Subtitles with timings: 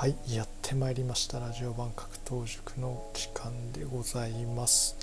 [0.00, 1.40] はいやってまいりました。
[1.40, 4.96] ラジオ版格闘塾の時間でございます。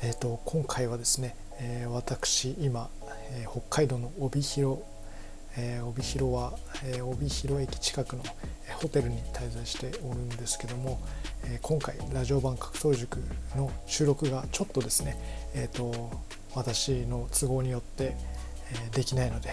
[0.00, 2.88] えっ、ー、と今回はですね、えー、私今、
[3.32, 4.80] えー、北海道の帯広、
[5.58, 8.22] え帯広は、え帯広駅近くの、
[8.66, 10.98] えホテルに滞在しておるんですけども、
[11.44, 13.18] え今回ラジオ版格闘塾
[13.54, 15.18] の収録がちょっとですね
[15.54, 16.10] えっ、と
[16.54, 18.16] 私の都合によって、
[18.72, 19.50] えできないので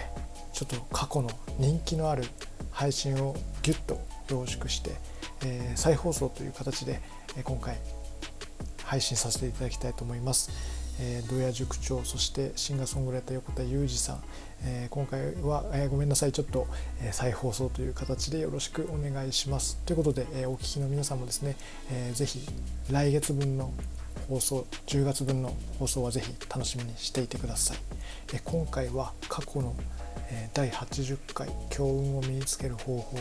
[0.54, 1.28] ちょっと過去の
[1.58, 2.24] 人気のある
[2.70, 4.92] 配信をギュッと凝縮して、
[5.44, 7.00] えー、再放送という形で、
[7.36, 7.76] えー、今回
[8.84, 10.50] 配信させていただきたいと思います。
[11.00, 14.22] えー、土屋塾長そしてシンガーソングライター横田裕二さん、
[14.62, 16.32] えー、今回は、えー、ごめんなさい。
[16.32, 16.68] ちょっと、
[17.02, 19.76] え再放送という形でよろしくお願いします。
[19.84, 21.56] ということで、えお聞きの皆さんもですね、
[21.90, 22.46] えー、ぜひ
[22.90, 23.72] 来月分の
[24.28, 27.78] 放送10月分の放送はぜひ楽しみにしていてください、
[28.32, 29.74] え今回は過去の
[30.30, 33.18] え第80回強運を身につける方法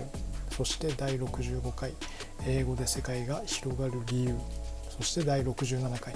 [0.55, 1.93] そして第65回
[2.45, 4.35] 英語で世界が広がる理由。
[4.89, 6.13] そして第67回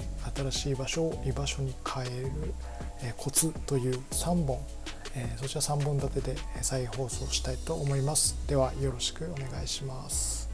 [0.50, 2.30] 新しい場所を居場所に変える
[3.16, 4.58] コツという3本。
[5.36, 8.36] そちら3本立てで再放送したいと思います。
[8.46, 10.48] ではよろしくお願いします。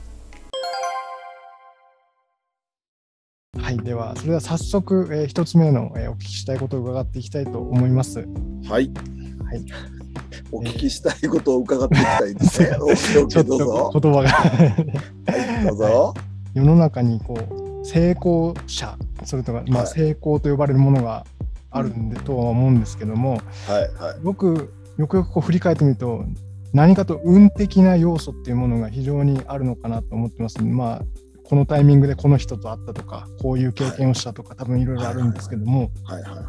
[3.58, 8.20] はいではそれでは早速1つ目のお聞きしたいことを伺っていきたいと思います。
[8.20, 8.26] はい、
[8.68, 10.03] はい
[10.52, 13.26] お聞きしたいことを伺っていきたいですね。
[13.28, 14.28] ちょっと言葉が。
[14.28, 16.14] はい、どうぞ。
[16.54, 21.24] 世の中にこう成功者それとか、まあ、成功と呼ばれるものが
[21.70, 26.24] あるんで、とは思うんですけども、はいはい、よくよくよくこう振り返ってみると
[26.72, 31.02] 何かと運的な要素っていうものが非常にあるのかなと思ってます、まあ
[31.46, 36.44] このタイミングでこの人と会ったとかこういう経験をしたとか、はい、多分いろいろあるんですけども、はいはいはい、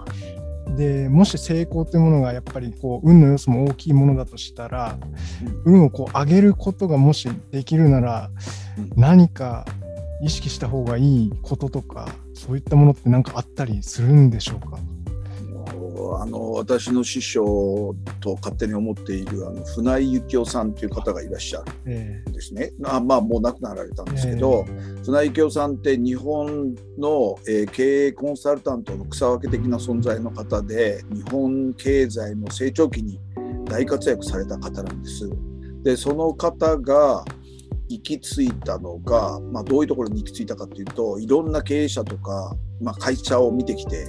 [0.76, 4.98] でもし成功というものがやっぱりこう運の要素も大きいものだとしたら、
[5.64, 8.30] 運をこう上げることがもしできるなら、
[8.96, 9.66] 何か
[10.22, 14.78] 意識した方がいいこととかそういったものって何かあったりするんでしょうか？
[16.20, 22.72] あの私の師匠と勝手に思っているあの船井幸雄さんという方がいらっしゃるんですね。
[22.80, 33.20] えー、あまあもう亡くなられたんですけど、えー、船井幸雄さんって日本の、えー、経営コンサルタントの草分け的な存在の方で日本経済の成長期に
[33.66, 35.30] 大活躍された方なんです。
[35.84, 37.24] でその方が
[37.88, 44.08] 行き着いたのが、まあ、どういうところに行き着いたかというといろんな経営者とか、まあ、会社を見てきて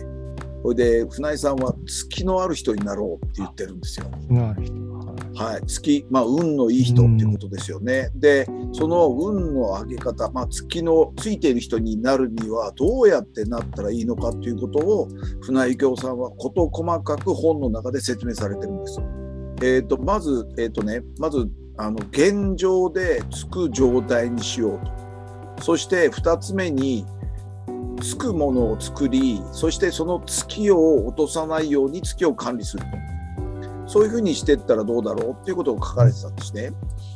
[0.62, 4.06] それで船井さんは月のある人になろうって言ってるんですよ。
[5.34, 8.10] はい、月、まあ、運のいい人っていうことですよね。
[8.14, 15.08] でその運の上げ方、まあ、月のついている人になるにはどうやってなったらいいのかっていうことを
[15.42, 19.00] 船井京さんは事細かく本の中で説明されてるんです。
[19.62, 24.80] えーと、まず、えーとね、まずあの現状でつく状態にしよう
[25.58, 25.62] と。
[25.62, 27.06] そして2つ目に
[28.00, 32.84] つくものを作りそしてその月を落とさないように月を管理する
[33.86, 36.72] そういうふうにしていったらどうだろうっていうことを書かれてたんですね。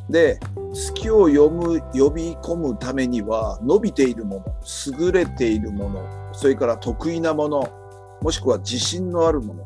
[0.08, 0.38] で
[0.72, 4.44] 月を読む呼び込むためには伸びているもの
[5.00, 7.68] 優れているものそれから得意なもの
[8.20, 9.64] もしくは自信のあるもの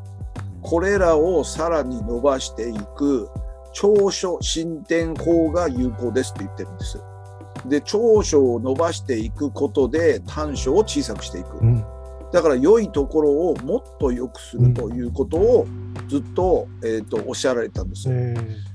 [0.63, 3.29] これらをさらに伸ばしていく
[3.75, 7.03] 長所進展法が有効ですって言ってるんです。
[7.67, 11.85] で長所を伸ばしていくことで短所を小さくしていく、うん、
[12.33, 15.67] だから良いところをもっと良くするということを
[16.09, 18.09] ずっと,、えーと、おっしゃられたんです。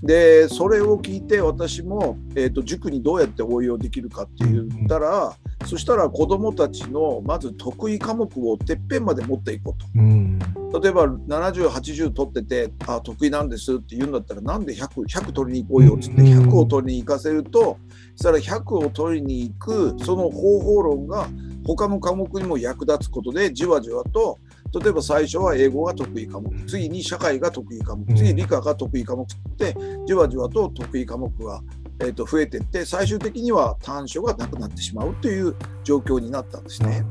[0.01, 9.87] でそれを聞いて私も、えーと、塾にどうやって応用できるかって言ったら、うん、そしたら子どもたちのまず得意科目をてっぺんまで持っていこうと。
[9.95, 17.77] うん、例えば7080取っててあ得意なんですって言うんだったらなんで 100, 100取りに行こうよっつって100を取りに行かせると
[18.15, 21.27] そしたら100を取りに行くその方法論が
[21.65, 24.39] 他の科目にも役立つことでじわじわと
[24.81, 29.27] 例えば最初は英語が得意科目次に社会が得意科目次理科が得意科目っ
[29.57, 31.61] てじわじわと得意科目が、
[32.01, 37.05] えー、と増えていって最終的には短所がなくなってしまうという状況になったんですね。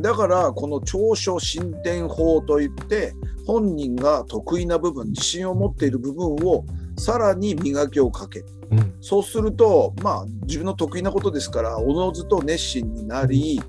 [0.00, 3.14] だからこの長所進展法といって
[3.46, 6.64] 本人が得意な部分自信を持っている部分を
[6.98, 13.60] さらに磨きをかける、うん、そうするとまあ自分の得意なことですからおのずと熱心になり、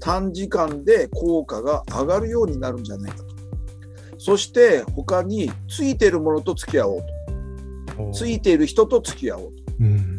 [0.00, 3.24] 短時間で効果が上がるようになるんじゃないかと。
[4.18, 7.16] そして他についてるものと付き合おうと。
[8.12, 10.15] ついている人と付き合おうと、うん、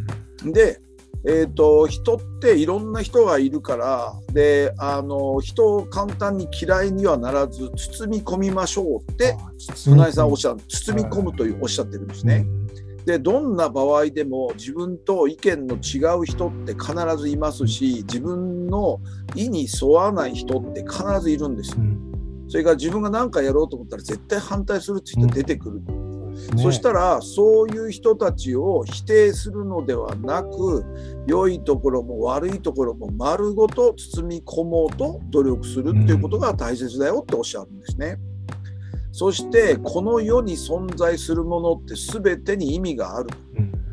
[0.52, 0.82] で
[1.26, 9.36] えーと、人っていろんな人がいるからであの人を簡単に嫌いにはならず包み込みましょうって
[9.76, 12.46] 船井さんおっしゃる包み込むというおっしゃってるんですね。
[13.06, 19.00] でどんな場合でも自分と意見の違う人って必ずいますし自分の
[19.34, 21.78] 意に沿わない人って必ずいるんですよ。
[22.50, 25.82] それから自分が何かやろうと思ったら絶対反対するって人出てくる。
[26.58, 30.86] そ、ね,、したらそういう人たちを否定するのではなく
[31.28, 38.18] 良いところも悪いところも丸ごと包み込もうと努力するっていうことが大切だよっておっしゃるんですね。
[39.12, 43.30] そしてこの世に存在するものって全てに意味がある。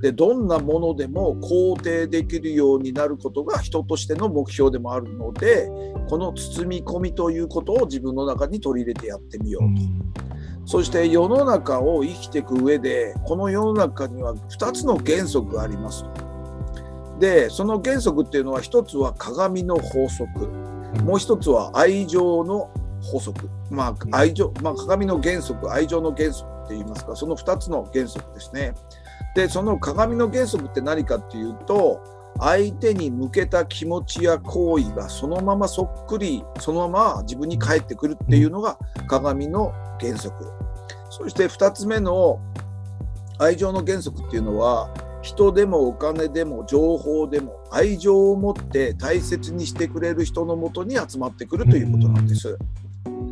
[0.02, 5.70] でどんなものでも肯定できるようになることが人としての目標でもあるので
[6.11, 10.35] この包み込みということを自分の中に取り入れてやってみようと。
[10.67, 16.05] そして世の中を生きていく上でこの世の中には2つの原則があります。
[17.19, 20.49] でその原則っていうのは1つは鏡の法則。
[21.03, 22.71] もう1つは愛情の
[23.03, 27.15] 法則、まあ愛情まあ、鏡の原則愛情の原則って言いますか。
[27.15, 28.75] その2つの原則ですね。
[29.35, 32.01] でその鏡の原則って何かっていうと
[32.39, 40.45] 相手に向けた気持ちや行為がそのままそっくりそのまま自分に返ってくるっていうのが鏡の原則
[41.11, 42.41] そして2つ目の
[43.39, 44.93] 愛情の原則っていうのは
[45.23, 52.59] 人でもお金でも情報でも愛情を持って大切にしてくれる人のもとに集まってくるということなんです。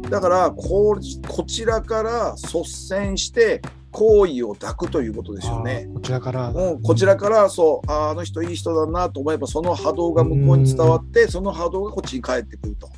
[0.08, 0.96] だからこ
[1.28, 3.60] こちらから率先して
[3.92, 5.86] 行為を抱くということですよね。
[5.94, 12.88] こちらから、うん、こちらからそうああの人いい人だなと思えばその波動が向こうに伝わってその波動がこっちに返ってくると。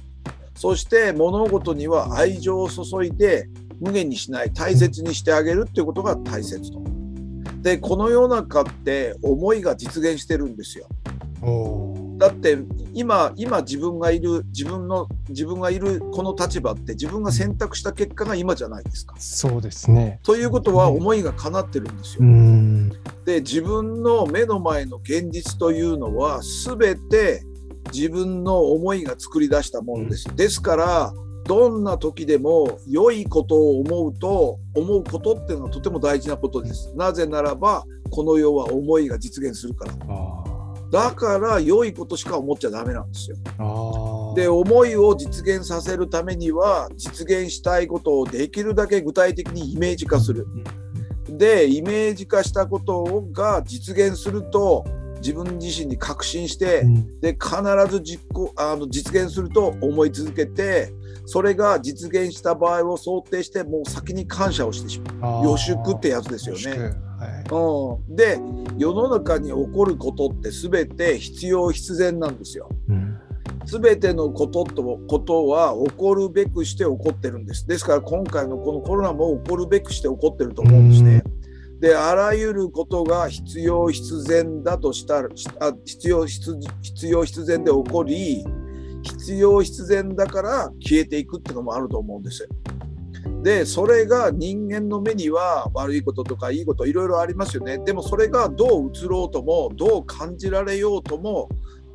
[0.55, 3.49] そして物事には愛情を注いで
[3.81, 6.81] 無限にしない大切にしてあげるっていうことが大切と。
[7.61, 10.87] でこの世の中って思いが実現してるんですよ。
[12.25, 12.56] だって
[12.94, 19.15] 今今自分がいる自分の自分がいるこの立場って自分が選択した結果が今じゃないですか。
[19.19, 22.23] そうですねということは思いが叶ってるんですよ。
[23.26, 27.44] で自分の目の前の現実というのは全て
[27.93, 30.35] 自分の思いが作り出したものです。
[30.35, 31.12] ですから
[31.44, 36.91] どんな時でも良いことを思うと思うことっていうのはとても大事なことです。
[36.97, 39.93] なぜならばこの世は思いが実現するから。
[40.94, 43.37] だから良いことしか思っちゃダメなんですよ。
[44.37, 50.46] で思いを実現させるためには実現したいことをできるだけ具体的にイメージ化する。
[51.29, 54.85] でイメージ化したことが実現すると
[55.17, 56.85] 自分自身に確信して、
[57.20, 57.56] で必
[57.90, 60.93] ず実行あの実現すると思い続けて
[61.26, 66.94] それが実現した場合を想定してもう先に感謝をしてしまう予祝ってやつですよね。
[67.50, 68.41] はい、うん、で
[68.79, 72.69] 世の中に起こることって全て必要必然なんですよ。
[72.88, 73.20] うん
[73.67, 77.67] 全てのこととことは起こるべくして起こってるんです。
[77.67, 81.25] ですから今回のこのコロナも起こるべくして起こってると思うんですね。
[81.81, 85.29] であらゆることが必要必然だとしたら
[85.85, 88.44] 必要必要必然で起こり
[89.02, 92.49] 必要必然だから消えていくっていうのもあると思うんです。
[93.43, 101.49] でそれが人間の目には悪いこととかいいこといろいろありますよねでもそれがどう映ろうともどう感じられようとも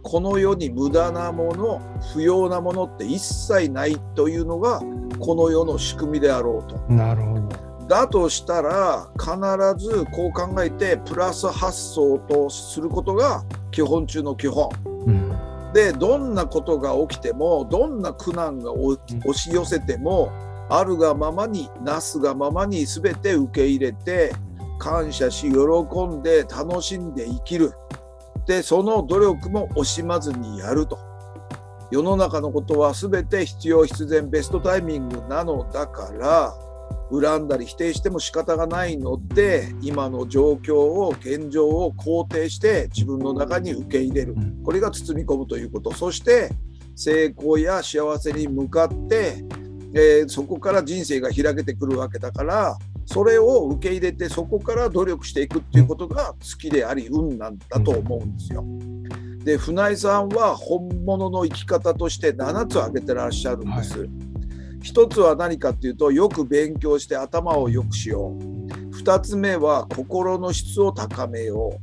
[0.03, 1.81] この世に無駄なもの
[2.13, 4.81] 不要なものって一切ないというのが
[5.19, 6.77] この世の仕組みであろうと。
[6.93, 14.69] なるほどだとしたら必ずこう考えてプラス発想とすることが基本中の基本。
[15.07, 18.97] うんでどんなことが起きてもどんな苦難が押
[19.33, 20.31] し寄せても、
[20.69, 24.33] あるがままになすがままに全て受け入れて
[24.77, 27.73] 感謝し喜んで楽しんで生きる。
[28.45, 30.97] でその努力も惜しまずにやると。
[31.91, 36.53] 世の中のことは全て必要必然ベストタイミングなのだから
[37.11, 44.35] 恨んだり否定しても仕方がないので今の状況を現状を肯定して自分の中に受け入れる。
[44.63, 45.91] これが包み込むということ。
[45.91, 46.51] そして
[46.95, 49.43] 成功や幸せに向かって、
[49.93, 58.63] えー、そこから人生が開けてくるわけだからそれを受け入れてそこから努力していくっていうことが好きであり運なんだと思うんですよ。
[59.43, 63.99] で船井さんは本物の生き方として7つ挙げてらっしゃるんです。
[63.99, 64.09] はい
[64.81, 71.79] 一つは何かっていうとよく勉強して頭を良くしよう二つ目は心の質を高めよ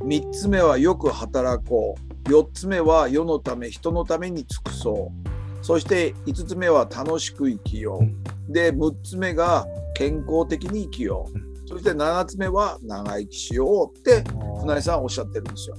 [0.00, 5.33] う三つ目はよく働こう四つ目は世のため人のために尽くそう
[5.64, 8.52] そして五つ目は楽しく生きよう。
[8.52, 11.66] で六つ目が健康的に生きよう。
[11.66, 14.22] そして七つ目は長生きしようって
[14.60, 15.76] 船井さんおっしゃってるんですよ。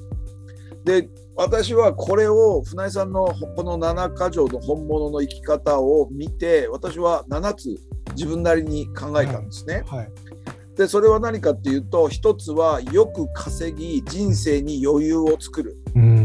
[0.86, 7.80] で私はこれを船井さんのこの7か条の本物の生き方を見て私は7つ
[8.16, 9.84] 自分なりに考えたんですね。
[9.86, 10.00] はい。
[10.00, 10.12] はい、
[10.76, 15.78] でそれは何かっていうと一つはよく稼ぎ人生に余裕を作る。
[15.94, 16.25] うん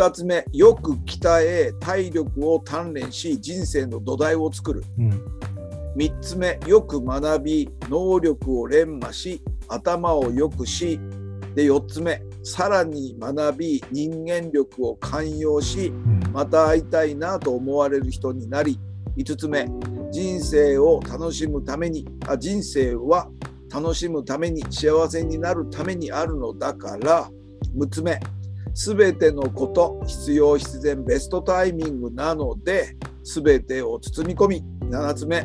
[0.00, 4.82] 2つ目よく鍛え体力を鍛錬し人生の土台を作る。
[4.98, 5.10] うん。
[5.94, 10.98] 3つ目よく学び能力を練磨し頭を良くし。
[11.54, 16.32] で4つ目さらに学び人間力を寛容しうん。
[16.32, 18.80] また会いたいなと思われる人になり。
[19.18, 19.66] 5つ目
[20.10, 23.28] 人生を楽しむためにあ人生は
[23.70, 27.30] 楽しむために幸せになるためにあるのだから。
[27.76, 28.18] 6つ目
[28.74, 35.44] 全てのこと必要必然ベストタイミングなので全てを包み込み7つ目、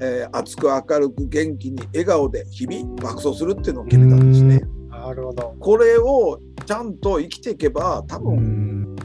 [0.00, 4.60] えー熱く明るく元気に笑顔で日々爆走するっていうのを決めたんですね。
[4.90, 5.54] なるほど。
[5.60, 8.96] これをちゃんと生きていけば多う分ん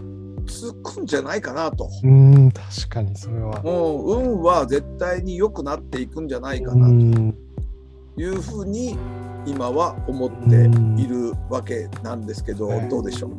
[0.48, 1.88] つくんじゃないかなと。
[2.04, 3.62] うん確かにそれは。
[3.62, 7.36] もう運は絶対に良くなっていくんじゃないかうなとん
[8.18, 8.98] いうふうに
[9.46, 10.70] 今は思って
[11.02, 12.90] いるわけなんですけどうん。
[12.90, 13.32] どうでしょう？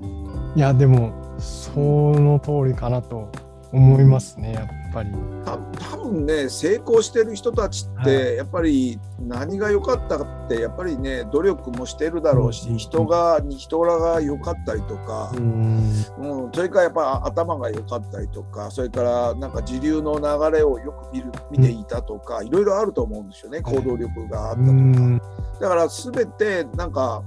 [0.56, 3.30] いやでもその通りかなと
[3.72, 5.10] 思いますねやっぱり。
[5.44, 16.04] た多分ね成功してる人たちっはてやっぱり何が良かったかってやっぱりね努力もしてるだろううんし人が人らが良かったりとかう、ん。
[16.18, 24.70] うん、それからやっぱ頭が良かったりとかそれからなんか時流の流れをよく見る見ていたとかいろいろあると思うんですよね行動力があったとか。
[24.70, 25.18] うん。
[25.60, 27.22] だから全てなんか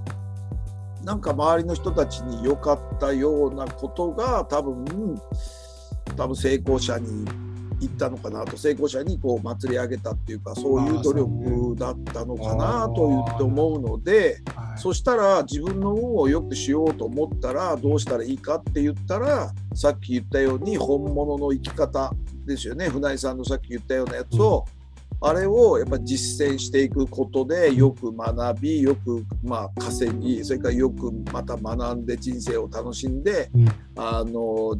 [1.03, 5.21] なんか周りの人たちに良かったようなことが多分
[6.15, 7.25] 多分成功者に
[7.79, 14.79] 行ったのかなと成功者にこう祭り上げたっていうかそういう努力だったのかなと言って思うのではい。
[14.79, 22.11] そしたら自分の運を良くしようと思ったらどうしたらいいかって言ったらさっき言ったように本物の生き方
[22.45, 22.89] ですよね。
[22.89, 24.65] 船井さんのさっき言ったようなやつを、
[25.21, 33.67] あれをやっぱ実践していくことでよく学びよくまあ稼ぎそれからよくまた学んで人生を楽しんでうん。
[33.97, 34.75] あの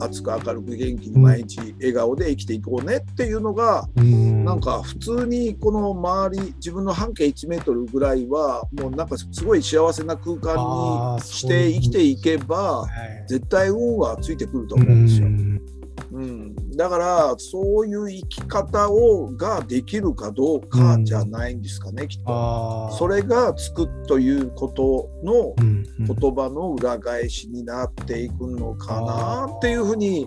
[0.00, 4.44] 熱く明るく元気に毎日笑顔で生きていこうねっていうのがうん。
[4.44, 13.24] なんか普通にこの周り自分の半径1メートルぐらいはもうなんかすごい幸せな空間にして生きていけばはい。
[13.28, 15.26] 絶対運はついてくると思うんですよ。
[15.26, 15.75] うん
[16.16, 22.90] うん、だからそういう生き方をができるかどうかじゃないんですかね、きっと。
[22.92, 26.06] それがつくということのうんうん。
[26.06, 30.26] 言葉の裏返しになっていくのかなっていうふうに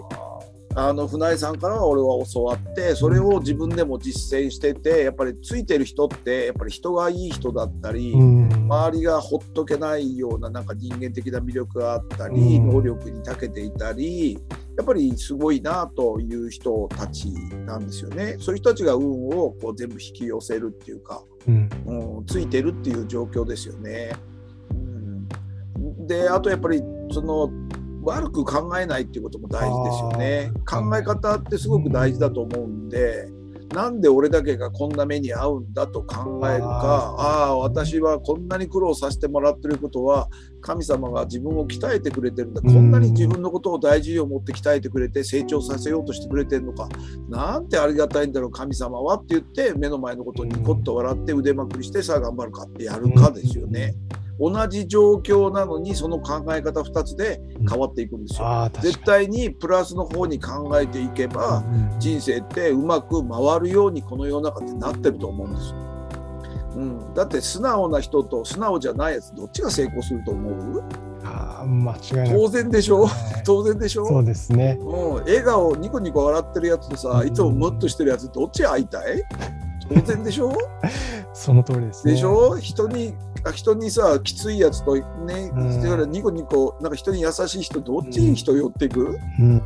[0.76, 8.50] あの船井さんからは俺は教わってそれを自分でも実践しててやっぱりついてる人ってやっぱり人がいい人だったり、うん。
[8.54, 12.70] 周りがほっとけないようななんか人間的な魅力があったり、うん。
[12.70, 14.40] 能力に長けていたり
[14.80, 17.28] やっぱりすごいなという人たち
[17.66, 18.38] なんですよね。
[18.40, 21.70] そういう人たちが運をこう全部引き寄せるっていうか、うん
[22.18, 24.14] うん、ついてるっていう状況ですよね。
[24.72, 26.82] うん、であとやっぱり
[27.12, 27.50] その
[28.04, 30.54] 悪く考えないっていうことも大事ですよね。
[30.66, 33.28] 考え方ってすごく大事だと思うんで、
[33.74, 37.16] なんで俺だけがこんな目に遭うんだと考えるか。
[37.18, 40.28] ああー私はこんなに苦労させてもらってることは
[40.62, 42.74] 神様が自分を鍛えてくれてるんだ、うん。
[42.74, 46.90] こんなに自分のことを大事に思って鍛えてくれて成長させようとしてくれてるのか。
[47.30, 53.94] なんてありがたいんだろう神様はって言って目の前のことをニコッと笑って腕まくりしてさあ頑張るかってやるかですよね。
[54.40, 58.48] 同じ状況なのにその考え方2つで変わっていくんですよ。
[58.48, 58.92] あー確かに。
[58.94, 65.76] 絶対にプラスの方に考えていけばうん人生ってうまく回るようにこの世の中ってなってると思うんですよ。
[66.76, 70.84] うん、だって素直な人と素直じゃないやつどっちが成功すると思う？
[71.26, 73.02] あー間違い当然でしょ？
[73.06, 74.06] はい 当然でしょ？
[74.08, 74.78] そうですね。
[74.80, 79.22] うん、笑顔ニコニコ笑ってるやつとさいつもムッとしてるやつどっち会いたい？
[79.90, 80.54] 当然でしょ？
[81.34, 82.14] その通りですね。
[82.14, 82.58] でしょ？
[82.58, 86.12] 人にあ人にさきついやつとね、うん。
[86.12, 89.62] ニコニコなんか人に優しい人どっちに人寄っていく、うん。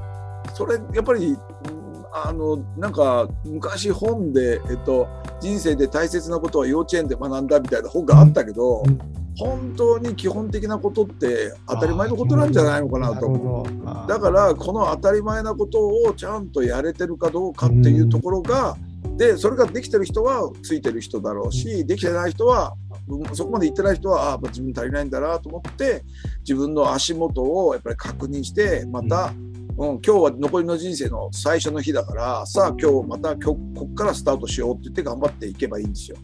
[0.54, 1.84] それやっぱりうん
[2.16, 5.08] あのなんか昔本で、えっと、
[5.42, 9.00] 人生で大切なことは幼稚園で学んだみたいな本があったけど、うん。
[9.36, 14.08] 本当に基本的なことって当たり前のことなんじゃないのかなと思う。
[14.08, 18.78] だからこの当たり前なことをちゃんとやれてるかどうかっていうところが、
[19.18, 22.76] でそれができてる人はついてる人だろうし、できてない人は
[23.08, 26.04] うんそこまで行ってない人はああ自分足りないんだなと思って
[26.40, 36.18] 自分の足元をやっぱり確認してまた、うん今日は残りの人生の最初の日だからさあ今日また今日こっからスタートしようって言って頑張っていけばいいんですよ。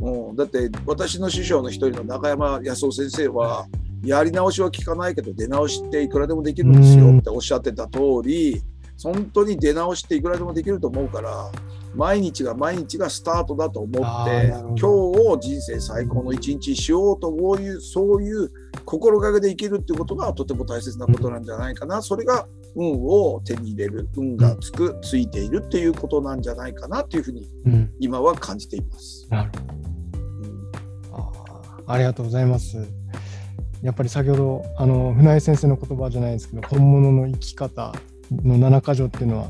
[0.00, 3.68] うん、だって私の師匠の一人の中山康夫先生は
[4.04, 8.60] やり直しは効かないけど出直しっていくらでもできるんですよっておっしゃってた通り
[9.00, 11.52] 本当に出直しっていくらでもできると思うから
[11.94, 18.50] 毎日が毎日がスタートだと思って今日を人生最高の一日にしようとこういうそういう
[18.84, 27.48] 心がけで生きるっていうことがとても大切なことなんじゃないかな、それが運を手に入れる運がつく、ついているっていうことなんじゃないかなというふうに
[28.00, 29.26] 今は感じています。
[29.30, 29.66] なるほ
[31.12, 32.78] ど、うん、あありがとうございます。
[33.82, 37.92] やっぱり先ほどあの船井先生の言葉じゃないですけど本物の生き方
[38.30, 39.48] の七か条っていうのは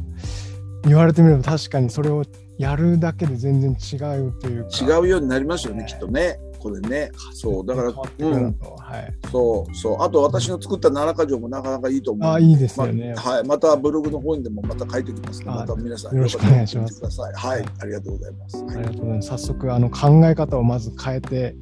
[0.85, 2.25] 言われてみれば確かにそれを
[2.59, 4.97] やるだけで全然違うというか。
[4.97, 6.39] 違うようになりますよね、きっとね。
[6.59, 7.11] これね。
[7.33, 7.67] そう。
[7.67, 10.03] だから、うん、はい、そうそう。
[10.03, 12.31] あと私の作った七か条もなかなかいいと思う。
[12.31, 17.03] あいいですよね、まはい、またブログの方にでもまた書いておきますまた皆さんよろしくお願いします。
[17.21, 19.29] はい、ありがとうございます、ありがとうございます。
[19.29, 21.57] 早速あの考え方をまず変えて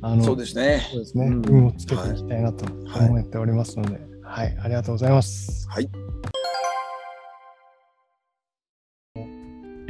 [0.00, 0.88] あのそうですね。
[0.90, 1.26] そうですね。
[1.26, 5.68] 運、うん、をつけていきたいなと思っておりますので、はい、はい、ありがとうございます。
[5.68, 5.88] はい。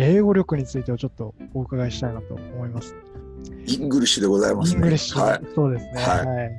[0.02, 2.94] 英語力についてをちょっとお伺いしたいなと思います。
[3.66, 5.92] English でございます、ね、 English、はい、そうですね。
[5.94, 6.26] はい。
[6.26, 6.56] はい、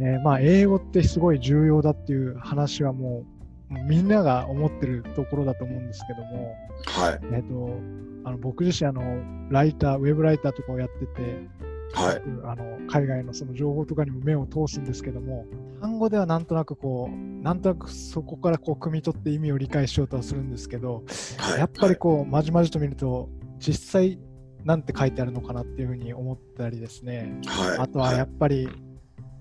[0.00, 3.24] えー、まあ、英語ってすごい重要だっていう話はも
[3.70, 6.54] う、みんなが思ってるところだと思うんですけども、
[6.86, 7.20] はい。
[7.32, 7.78] えっ、ー、と、
[8.24, 9.02] あの僕自身あの、
[9.50, 11.48] ライター、ウェブライターとかをやってて、
[11.94, 15.46] はい、あの海外のその情報とかにも目を通すんですけども
[15.80, 21.04] 単語ではなんとなくこうなんとなくそこからこう汲み取って意味を理解しようとはするんですけど、
[21.38, 24.18] はい、やっぱりこうまじまじと見ると実際
[24.64, 28.68] なんて書いてあるのかなっていうふうに思ったりですね、はい、あとはやっぱり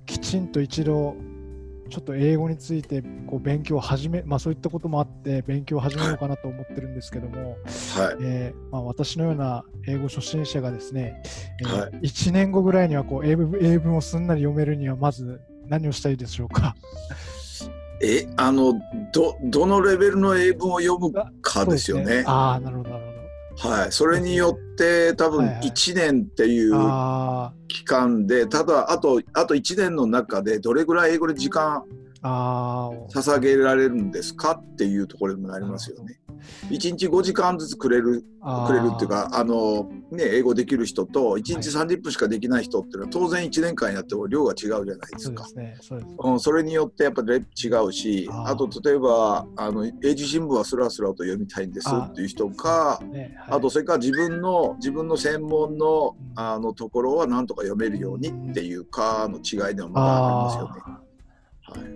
[0.05, 1.15] きちんと一度
[1.93, 7.57] ちょっと英語についてこう勉強を始め、まあ、そういったこともあって勉強を始めようかなと思ってるんですけども、はい
[8.19, 11.21] えー、まあ、私のような英語初心者がですね、
[11.62, 16.75] えーはい、1年後ぐらいにはこう英文英文をすんなり読めるにはまず何をしたいでしょうか？
[18.01, 18.73] えあの
[19.13, 22.05] どどのレベルの英文を読むかですよね。
[22.05, 23.12] ねあなるほどなるほど。
[23.57, 26.74] はい、それによって多分1年っていう
[27.67, 31.83] 期間で、ただあとあと1年の中でどれぐらい英語で時間
[32.23, 36.19] 捧げられるんですかっていうところにもなりますよね。
[36.69, 38.23] 1日5時間ずつくれる
[38.67, 45.45] くれるっていうかあの、ね、英語できる人と1日30分しかできない人っていうのは当然1年間やっても量が違うじゃないですか。
[45.45, 61.02] そ、ねそうん、それによってやっぱり違うしあと例えばあの英字新聞はスラスラと読みたいんですっていう人かあねはい、あとそれから自分の自分の専門のあのところはなんとか読めるようにっていうかの違いでもまだありますよね。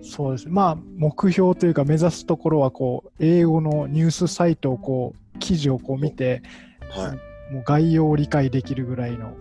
[0.02, 0.48] そうです。
[0.50, 6.42] まあ目標というか目指すところはこう英語のニュースサイトをこう記事をこう見て、
[6.90, 7.16] は
[7.50, 9.36] い、もう概要を理解できるぐらいの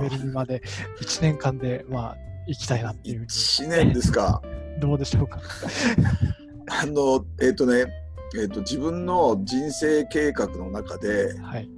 [0.00, 0.62] レベルにまで
[1.00, 2.16] 1年間でまあ
[2.46, 4.42] 行きたいなっていう1年ですか。
[4.80, 5.40] どうでしょうか？
[6.70, 7.86] あのえっ、ー、とね
[8.34, 11.68] えーと、と自分の人生計画の中で、はい、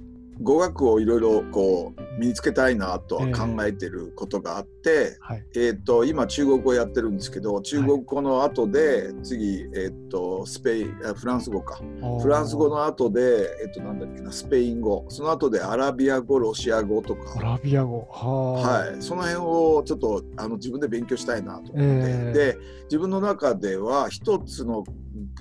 [0.41, 11.79] 語学をいろいろこう身につけたいなとは考えてることがあって、えーはい、えーと今中国語やってるんですけど中国語の後で次、えーと、スペインフランス語か。
[12.21, 15.05] フランス語の後で、えーと、なんだっけなスペイン語。
[15.09, 17.39] その後でアラビア語ロシア語とか。
[17.39, 18.07] アラビア語。
[18.11, 19.01] はい。
[19.01, 24.83] その辺をちょっとあの自分で勉強したいなと思って、えー、で自分の中では一つの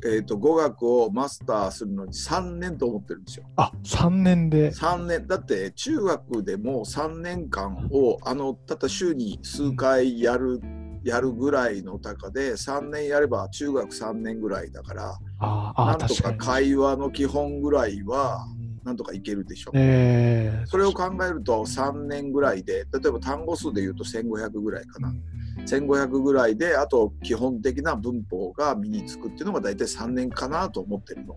[0.04, 3.46] えーと、語学をマスターするのに3年と思ってるんですよ。
[3.56, 10.60] あ3年で ?3 年だって中学でも3年間をあのたった週に数回やる、
[11.04, 18.46] やるぐらいの高で3年やれば中学3年ぐらいだからなんとか会話の基本ぐらいは
[18.84, 25.14] なんとかいけるでしょう、えー、それを考えると3年ぐらいで例えば単語数でいうと1500ぐらいかな。
[25.60, 31.36] うん1500ぐらいであと基本的な文法が身につくっていうのが大体3年かなと思ってるの。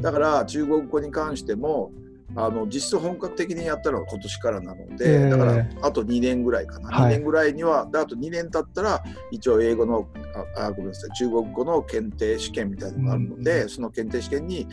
[0.00, 1.92] だから中国語に関しても
[2.34, 10.08] あの実質本格的にやったのは今年からなので、えー、だからあと2年ぐらいかな、はい、2年ぐらいにはあと2年経ったら一応英語の
[10.56, 14.66] あごめんなさい中国語の検定試験みたいなのがあるので、うん、その検定試験に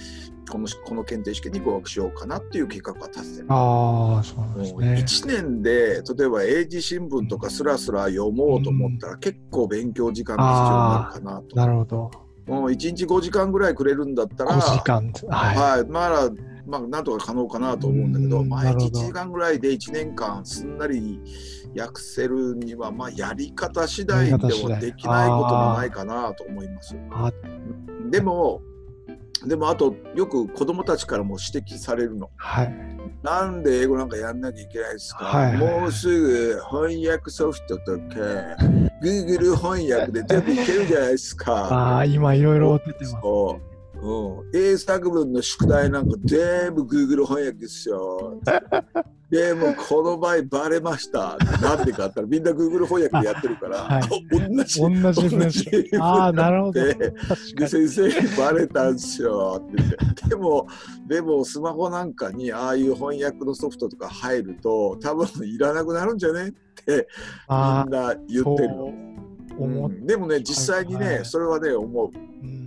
[0.50, 3.48] このこの検定試験に合格しようかなっていう計画が立ててる。
[3.50, 4.94] あそうですね。
[4.96, 11.56] 1年で例えば英字新聞とかすらすら読もうと思ったら、結構勉強時間が必要になるかなと。
[11.56, 12.12] なるほど。
[12.46, 15.14] もう1日5時間ぐらいくれるんだったら、5時間。
[15.30, 16.30] はい、はい、まあ
[16.66, 21.20] まあ、なんとか可能かなと思うんだけど、毎日1時間ぐらいで1年間すんなり
[21.78, 24.48] 訳せるには、まあ、やり方次第でも
[24.80, 26.96] できないこともないかなと思います。
[28.10, 28.62] でも、
[29.46, 32.30] でもあとよく子供たちからも指摘されるの。
[32.38, 32.74] はい、
[33.22, 38.04] なんで英語なんかやんなきゃいけないですか、はいはいはい、もうすぐ翻訳ソフトとか
[39.04, 41.54] Google 翻訳で全部いけるじゃないですか。
[41.54, 43.16] ああ今いろいろ出てます。
[44.04, 48.38] うん、英作文の宿題なんか全部 Google 翻訳 ですよ。
[49.30, 51.38] でもこの場合バレました。
[51.62, 54.04] なんでかって言ったらみんな Google 翻訳でやってるから、はい。
[54.30, 56.74] 同じ同じ同じああなるほど。
[56.74, 57.14] で
[57.68, 59.62] 先生にバレたんですよ。
[59.66, 60.30] って言って。
[60.30, 60.68] でも
[61.08, 66.50] でもスマホなんかにああいう翻訳のソフトとか入ると多分いらなくなるんじゃね？
[66.50, 66.52] っ
[66.86, 67.08] て
[67.48, 68.76] あみんな言ってる。
[68.76, 68.94] の。
[69.60, 70.06] うん。
[70.06, 71.26] でもね実際にね、はい。
[71.26, 72.10] それはね思う。
[72.44, 72.63] うん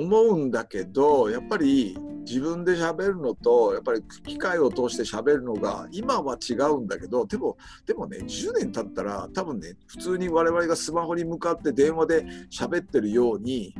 [0.00, 13.74] 思うんだけどやっぱり自分で喋るのとやっぱり機械を通して喋るのが今は違うんだけどでもでもね10年経ったら多分ね普通に我々がスマホに向かって電話で喋ってるように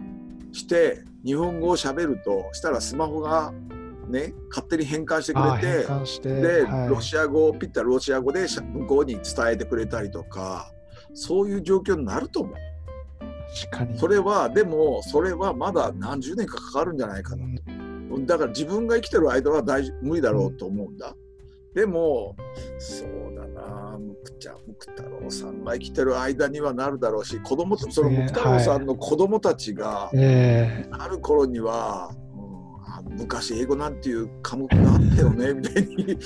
[0.52, 3.52] して日本語を喋るとしたらスマホが
[4.08, 10.72] ね勝手に変換してくれてで、はいロシア語をピッタロシア語で向こうに伝えてくれたりとか
[11.14, 12.69] そういう状況になると思う。
[13.96, 21.14] それはでもそれはまだ何十年かかかるんじゃないかなうんだから自分が生きてる間は大丈無理だろうと思うんだ。
[21.74, 22.34] でも
[22.78, 32.10] そうだなむくちゃんむく太郎さんが生きてる間にはなるだろうし子供とそのむく太郎さんの子供たちがえある頃には、
[33.10, 36.18] 昔英語なんていう科目があったよねみたいに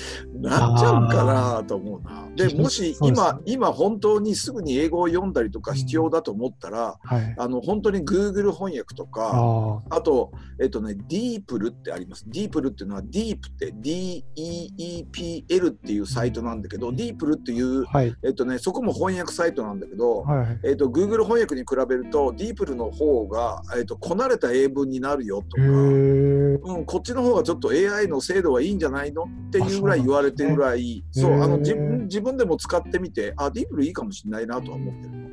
[0.49, 2.27] なっちゃうかなと思うな。
[2.35, 7.35] でもし今今本当にすぐに英語を読んだりとか必要だと思ったら、えはい。
[7.37, 10.31] あの本当に Google 翻訳とかああと、
[10.61, 12.25] えっとね、ディープルってあります。
[12.27, 18.15] ディープルっていうのは、ディープって DEEPL っていうサイトなんだけど、ディープルっていう、あはい。
[18.23, 35.09] えっとね、そこも翻訳サイトなんだけど、はいえっと、Google 翻訳に比べると、ディープルの方が、えっと、こなれた英文になるよとか、うん、こっちの方がちょっと AI の精度はいいんじゃないのっていうぐらい言われてるぐらい、そうあの自分自分でも使ってみて、あ、ディープルいいかもしれないなとは思ってる。
[35.11, 35.25] の。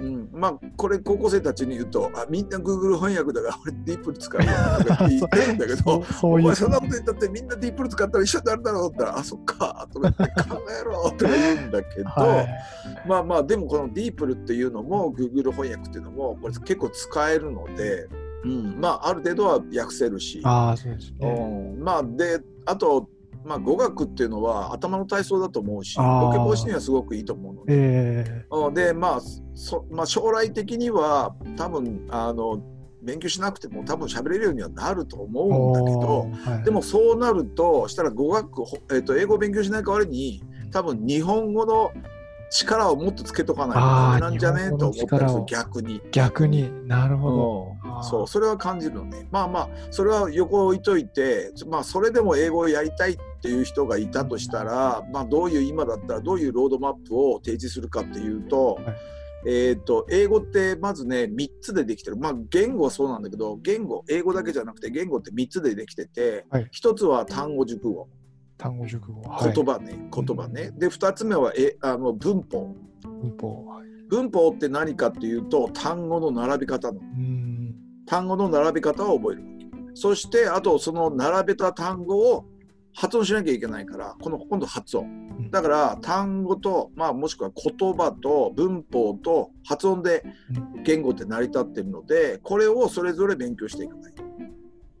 [0.00, 12.48] うん、まあこれ高校生たちに言うとあみんな Google 翻訳だから俺ディープル使うよとかって言ってるんだけ そどお前そんなこと言ったってみんなディープル使ったら一緒になるだろうって言ったらあそっかとか言って考えろとか言うんだけど、 はい。
[13.08, 18.08] まあまあでもこのディープルっていうのも Google 翻訳っていうのもこれ結構使えるので、
[18.44, 21.74] うん、まあある程度は訳せるし、ああそうですね。
[21.76, 23.08] うん、まあであと、
[23.48, 27.74] まあ、語学っていうのは頭の体操だと思うしボケ防止にはすごくいいと思うので。
[27.74, 29.20] えうんでまあ
[29.54, 32.62] そまあ、将来的には多分あの
[33.02, 36.64] 勉強しなくても多分喋れるようにはなるとえ思うんだけどはい。
[36.64, 41.90] でもそうなるとしたら語学、ほえっと英語を勉強しない代わりに多分日本語の
[42.50, 44.62] 力をもっとつけとかないとなんじゃね？
[44.64, 45.44] あーと思ったりする日本語の力を。
[45.44, 46.00] 逆に。
[46.10, 46.88] 逆に。
[46.88, 47.96] なるほど。
[47.96, 48.04] うん。
[48.04, 49.26] そうそれは感じるのね。
[49.30, 58.96] まあまあそれは横置いといてまあそれでも英語をやりたいっていう人がいたとしたらまあどういう今だったらどういうロードマップを提示するかっていうと、はい。
[59.46, 62.16] えー、と英語ってまずね3つでできてる。
[62.16, 66.68] まあ言語はそうなんだけど言語英語だけじゃなくて言語って3つでできてて、はい。
[66.74, 68.08] 1つは単語熟語
[68.58, 69.22] 単語熟語。
[69.22, 69.52] はい。
[69.52, 70.72] 言葉ね、言葉ね。
[70.72, 72.74] で2つ目はえあの文法。
[73.04, 73.66] 文法。
[73.66, 73.88] はい。
[74.10, 77.00] 文法って何かっていうと単語の並び方の。
[77.00, 77.74] うん。
[78.04, 79.42] 単語の並び方を覚える。
[79.94, 82.44] そしてあとその並べた単語を
[82.94, 85.50] 発音しなきゃいけないからこの今度発音。
[85.50, 90.24] だから単語と、まあ、もしくは言葉と文法と発音で
[90.84, 94.12] 言語って成り立ってるのでこれをそれぞれ勉強していかない。
[94.14, 94.17] と。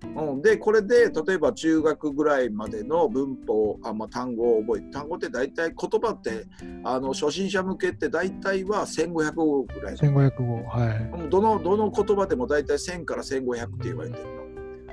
[0.02, 6.46] うん、でこれで例えば中学ぐらいまでの文法あ、まあ、単語を覚えて単語って大体言葉って
[6.84, 10.94] あの初心者向けって大体は1500語ぐらい1500語は
[11.26, 11.30] い。
[11.30, 14.24] どのどの言葉でも大体1000から1500って言われてる。
[14.24, 14.37] の。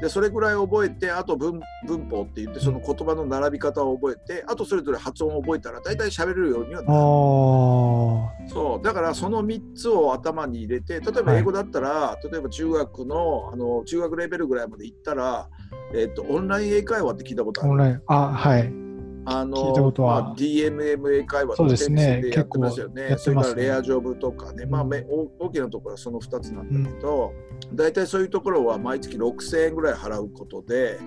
[0.01, 6.93] でそれぐらい覚えてあと文文法って言ってその言葉の並び方を覚えてあとそれぞれ発音を覚えたら大体喋れるようにはなる。
[6.93, 8.85] あそう。
[8.85, 11.41] だからその3つを頭に入れて例えばはい。
[11.41, 15.49] 英語だったら、例えば中学のあの中学レベルぐらいまで行ったら、
[15.93, 17.69] えっとオンライン英会話って聞いたことある。
[17.69, 18.01] あオンライン。
[18.07, 18.84] あはい
[19.27, 22.21] あのまあ、DMM 英会話そうですね。
[22.21, 23.07] でやってますよね。
[23.09, 23.57] 結構やってますね。
[23.57, 27.33] それからレアジョブとかね、まあ、うんめ大大きなところはその2つなんだけど、
[27.73, 30.99] 大体そういうところは毎月6000円ぐらい払うことで、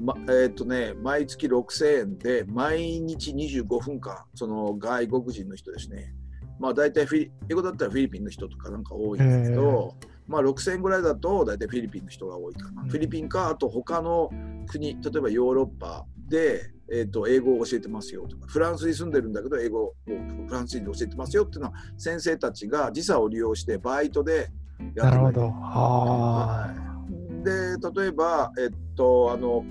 [0.00, 6.14] まえっとね、毎月6000円で毎日25分間、その外国人の人ですね。
[6.58, 9.94] まあ大体フィリ英語だったらフィリピンの人とかなんか多いんだけど、
[10.28, 12.82] まあ6000円ぐらいだと大体フィリピンの人が多いかな。
[12.82, 12.88] うん。
[12.88, 14.30] フィリピンか、あと他の
[14.68, 25.52] 国、例えばヨーロッパで、えー、と英語を教えてますよとか、フランスに住んでるんだけど、英語をフランス人で教えてますよっていうのは、先生たちが時差を利用してバイトでやってるなるほど。
[25.54, 26.74] あ
[27.44, 29.62] で、例えば、えっと、あの、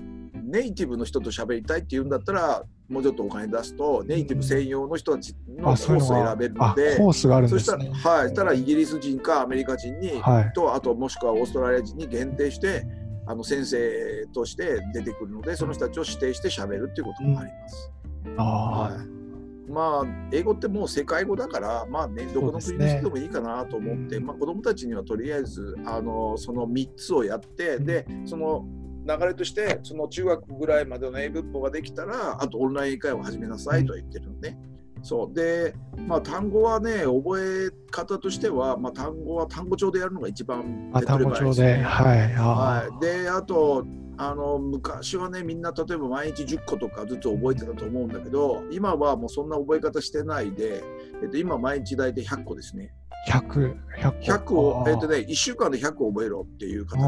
[0.44, 10.52] ネイティブの人と喋りたいっていうんだったら、もうちょっとお金出すと、ネイティブ専用の人たちのコースを選べるのあで、コースがあるはい、したらイギリス人かアメリカ人に、はい。
[10.52, 12.86] と、あともしくはオーストラリア人に限定して、
[13.26, 17.92] あの先生として出てくるのでその人たちを指定してしゃべるっていうこともあります。
[18.36, 19.22] あはい。
[19.68, 28.66] まあ、英語ってもう世界語だから、まあね、どこの国の人でもいいかなと思って、ね、まあ、子どもたちにはとりあえずあのその3つをやってでその
[29.06, 34.58] 流れとしてその中学ぐらいまでの英文法ができたらあとオンライン英会話を始めなさいとは言ってるのね。
[35.02, 35.34] そう。
[35.34, 35.74] で、
[36.06, 43.84] まあ、単語はね覚え方としては、まあ、単語は単語帳でやるのが一番手っ取り早いです、ね、はい、はい、であと
[44.16, 50.82] あの昔はねみんな例えば毎日10個とかずつ覚えてたと思うんだけど今はもうそんな覚え方してないで、
[51.22, 52.92] えっと、今毎日大体100個ですね。
[53.28, 57.06] 100, 100, 100を、えーとね、1週間で100覚えろっていう形で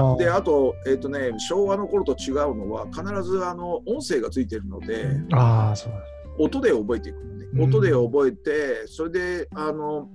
[0.00, 5.92] あ,、であと,、えーとね、昭和の頃と違うのは必ずあの音声がついてるのであそう
[6.38, 10.08] 音で覚えていくのね、音で覚えてそれであの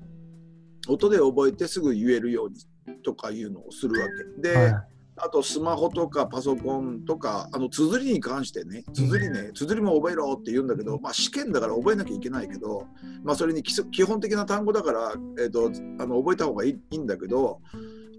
[0.88, 2.56] 音で覚えてすぐ言えるように
[3.04, 4.42] とかいうのをするわけ。
[4.42, 4.74] で、はい。
[5.20, 12.86] あとスマホとかパソコンとかあの綴りに関してね綴りね綴りも覚えろって言うんだけど、まあ、試験だから覚えなきゃいけないけど、
[13.24, 17.62] まあ、それに基本的な単語だから、えーと、あの覚えた方がいいいいんだけど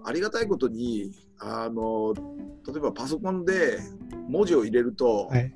[0.05, 2.15] ありがたいことにあの
[2.67, 3.79] 例えばパソコンで
[4.29, 5.55] 文字を入れると、はい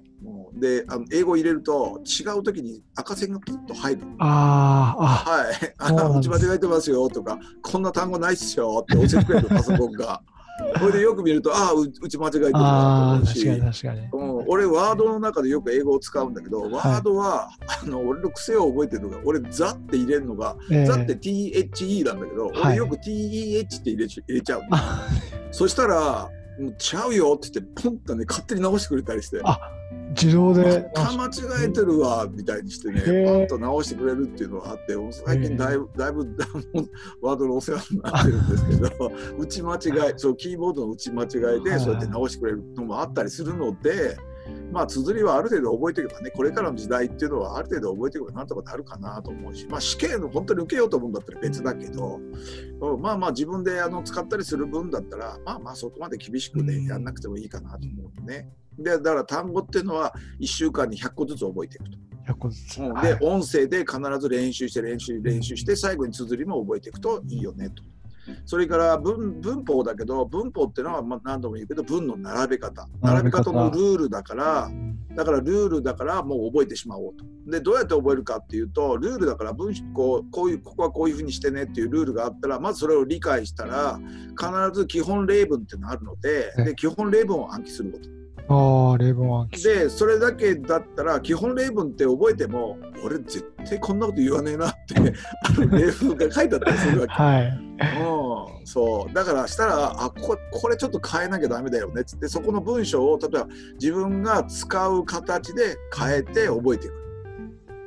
[0.54, 4.02] であの英語入れると違う時に赤線がピッと入る。
[4.18, 5.74] ああ、はい。
[5.78, 10.22] あ、うち間違えてますよとか、こんな単語ないっすよって教えてくれるパソコンが。
[10.78, 17.48] これでよく見ると、ああ、うち間違えてるなと思うし、うん、俺、ワードの中でよく英語を使うんだけど、ワードは、
[17.82, 24.62] あの俺の癖を覚えてるのが、俺、ザって入れるのが、えー、ザって THE なんだけど、俺よく TEH って入れ入れちゃう。
[25.50, 26.28] そしたら、
[26.60, 29.40] もうちゃうよって言って、ポンとね、勝手に直してくれたりして。
[29.44, 29.58] あ
[30.12, 30.90] 自動で。
[30.96, 36.36] 間違えてるわみたいにしてね、パンと直してくれるっていうのがあって、最近だいぶ、だいぶ
[37.20, 39.76] ワードのお世話になってるんですけど、 打ち間違
[40.10, 44.16] い、そうキーボードの打ち間違いで、そうやって直してくれるのもあったりするので、
[44.72, 52.20] まあ、綴りはある程度覚えていけばね、これからの時代っていうのはある程度覚えていけばなんとかなるかなと思うし、まあ、試験本当に受けようと思うんだったら別だけど、
[52.98, 58.48] まあまあ自分であの使ったりする分だったら、まあまあそこまで厳しくね、やんなくてもいいかなと思うね。
[58.78, 61.98] で、だから単語っていうのは1週間に100個ずつ覚えていくと。
[62.32, 62.76] 100個ずつ。
[62.80, 67.82] で、はい、音声で必ず練習して練習練習して最後に綴りも覚えていくといいよねと。
[68.44, 74.70] それから文文法だけど文法っていうのはまあ何度も言うけど文の並べ方並べ方のルールだから
[75.14, 77.24] だからルールだからもう覚えてしまおうと。
[77.46, 83.98] でどうやって覚えるかっていうとルールだから文こうこういうここはこういうふうにしてねっていうルールがあったらまずそれを理解したら
[84.38, 88.21] 必ず基本例文っていうのがあるのでで基本例文を暗記すること。
[88.48, 97.12] あ例文暗記でそれだけだったら基本例文って覚えても俺絶対こんなこと言わねえなって ある例文が書いてあったりするわけ。
[97.12, 97.46] はい、
[98.60, 107.01] うん、そうだからしたらあここれちょっと変えなきゃダメだよねっつってそこの文章を例えば自分が使う形で変えて覚えていく。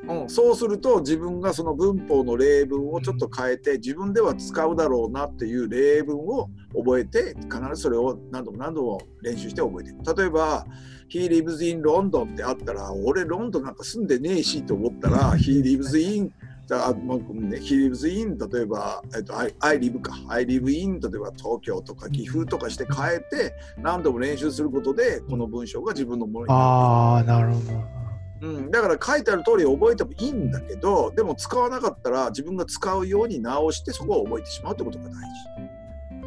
[0.08, 10.66] うん、そうすると自分がその文法の例文をちょっと変えて自分では使うだろうなっていう例文を覚えて必ずそれを何度も何度も練習して覚えていく例えば
[11.10, 16.32] 「He lives in London」ってあったら俺ロンドンなんか住んでねえしと思ったら「He lives in」
[16.72, 20.16] あまあね、He lives in 例えば、えっと、I, I live か。
[20.28, 26.60] I live in 例えば東京とか岐阜とかして変えて何度も練習することでこの文章が自分のものになる。
[26.60, 28.05] ああなるほど
[28.42, 35.76] うん、だから書いてある通り覚えてもいいんだけどでも使わなかったら自分が使うように直してそこを覚えてしまうってことが大事。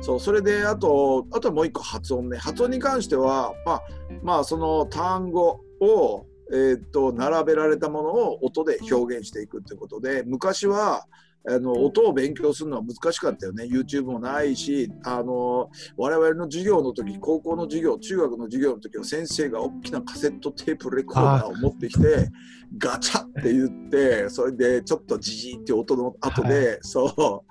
[0.01, 3.83] そうそれであとあともう一個発音ね発音に関してはまあ
[4.23, 11.07] まあその単語をえー、っと並べられたものを音で表現していくってことで昔は
[11.47, 13.65] あの音を勉強するのは難しかったよね。
[13.65, 22.29] YouTube もないしあの我々の授業の時高校の授業中学の授業の時は先生が大きなカセットテープレコーダーを持ってきて
[22.77, 27.49] ガチャって言ってそれでちょっとジジーって音の後で、はい、そう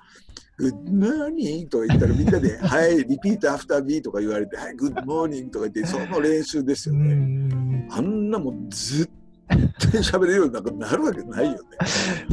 [0.57, 7.87] good morning とか言ったらみんなで、 はい、 repeat after me とか言われて、はい、 good morning とか言って、その練習ですよね。
[7.91, 9.09] あんなもんずっ
[9.79, 11.59] 喋れるようになるわけないよね。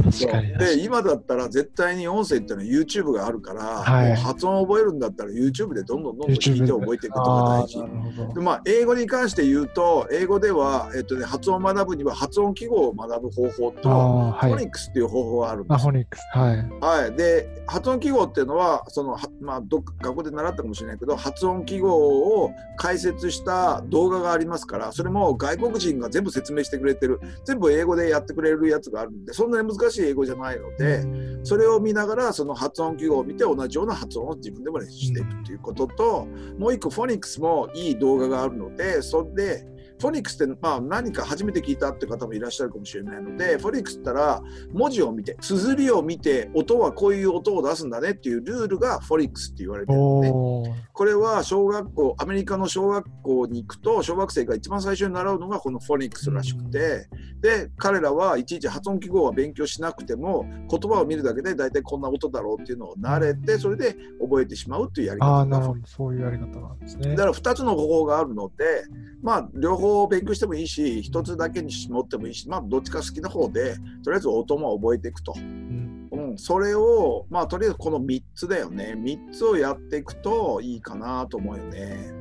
[0.03, 8.33] 確かにで今だったら絶対に音声っていうのは YouTube があるから、はい、発音を覚えるんだったら YouTube でどんどんどんどん聞いて覚えていくことが大事。
[8.33, 15.81] でまあ英語に関して言うと英語では、えっとね、発音を学ぶには発音記号を学ぶ方法と、はい、フォニックスっていう方法があるんです。
[15.81, 16.21] フォニックス。
[16.33, 27.35] はい、はい、で発音記号っていうのはそのまあ、ど学校で習ったかもしれないけど発音記号を解説した動画がありますからそれも外国人が全部説明してくれてってる。
[27.43, 31.03] 全部英語でやってくれるやつがあるんでそんなに難しい英語じゃないので
[31.43, 44.41] それを見ながらその発音記号を見て同じような発音を自分でも練習していくということともう一個フォニックスもいい動画があるのでそれでフォニックスって、まあ、何か初めて聞いたって方もいらっしゃるかもしれないのでフォニックスって言ったら
[44.73, 50.21] 文字を見て綴りを見て音はこういう音を出すんだねっていうルールがフォニックスって言われてるの
[50.63, 57.07] で、これは小学校アメリカの小学校に行くと小学生が一番最初に習うのがこのフォニックスらしくて
[57.41, 65.79] で彼らはいちいち発音記号は勉強しなくても言葉を見るだけで大体こんな音だろうっていうのを慣れてそれで覚えてしまうっていうやり方あなるほど。
[65.85, 67.11] そういうやり方なんですね。
[67.11, 68.85] だから2つの方法があるので
[69.21, 78.95] まあ両方方勉強してもいいし一つだけに持ってもいいしまあどっちか好きな方でとりあえず音も覚えていくと、うん、うん、それをまあとりあえずこの3つだよね。
[78.97, 82.13] 3つをやっていくといいかなと思うよね。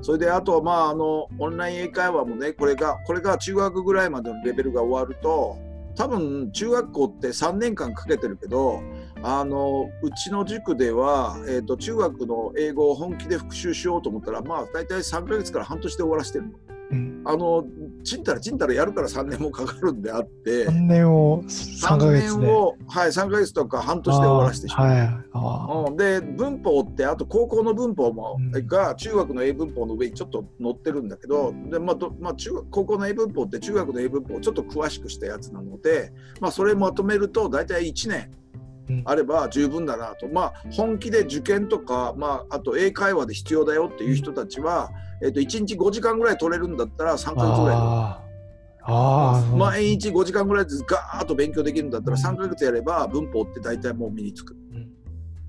[0.00, 5.56] それであとはまああのオンライン英会話もねこれがこれが中学ぐらいまでのレベルが終わると
[5.96, 8.82] 多分中学校って3年間かけてるけど
[9.22, 16.73] あのうちの塾では、えーと、中学の英語を本気で復習しようと思ったらまあ大体3ヶ月から半年で終わらせてるの。
[16.90, 17.64] うん、あの
[18.02, 20.68] ちんたらちんたらやるから3年もかかるんであって。
[20.68, 38.30] 3年を3ヶ月でを、はい、3ヶ月とか半年で終わらせてしまう、はいうん、で文法ってあと高校の文法も、うん、が中学の英文法の上にちょっと載ってるんだけどで、まあどまあ、中高校の英文法って中学の英文法をちょっと詳しくしたやつなので、まあ、それまとめると大体1年
[39.04, 44.90] あれば十分だなと、まあ、本気で受験とか、まあ、あと英会話で必要だよっていう人たちは、
[45.22, 48.24] えー、と1日5時間ぐらい取れるんだったら3か月ぐらい
[48.86, 54.54] あ毎日5時間ぐらいずつガーッと勉強できるんだったら3か月やれば文法って大体もう身につく、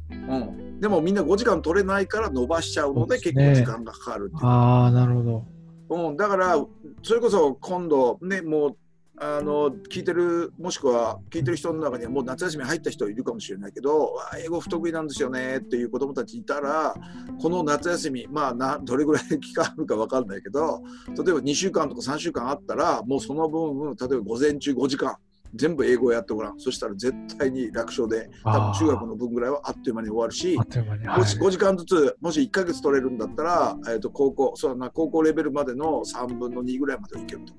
[0.10, 4.50] うん、でもみんな5時間取れないから伸ばしちゃうので結構時間がかかるっていう。
[4.50, 5.46] ああなるほど、
[5.90, 6.66] うん、だから
[7.04, 8.78] それこそ今度ねもう
[9.18, 16.94] あの聞いてるもしくは聞いてる人の中にはもう夏休み入った人いるかもしれないけど英語不得意なんですよねっていう子どもたちいたら
[17.42, 25.16] この夏休みまあなどれぐらい期間あるか分かんないけど例えば2週間とか3週間あったらもうその分例えば午前中5時間
[25.56, 26.60] 全部英語をやってごらん。
[26.60, 37.54] そしたら絶対に楽勝で多分中学の分ぐらいはあっという間に終わるし、もし5時間ずつもし1か月取れるんだったら、えー、と高校そうな高校レベルまでの3分の2ぐらいまでいけると。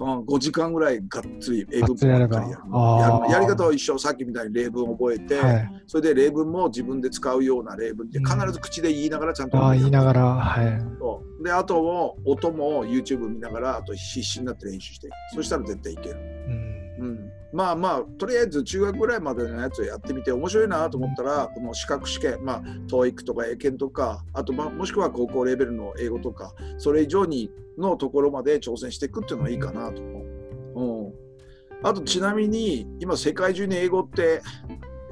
[0.00, 16.16] うんうん、5時間ぐらいがっつり英文ばっかりやるやり方は一緒さっきみたいに例文を覚えて、はい、それで例文も自分で使うような例文で必ず口で言いながらちゃんと、言いながら、はい、であとも音も YouTube 見ながらあと必死になって練習してそしたら絶対いける。
[16.16, 16.80] うん。
[17.00, 30.24] うん、まあまあとりあえず中学ぐらいまでのやつをやってみて面白いなと思ったらこの資格試験まあ TOEIC とか英検とかあと、まあ、もしくは高校レベルの英語とかそれ以上にのところまで挑戦していくっていうのはいいかなと思う。
[30.76, 31.12] うん、
[31.82, 34.42] あとちなみに今世界中に英語って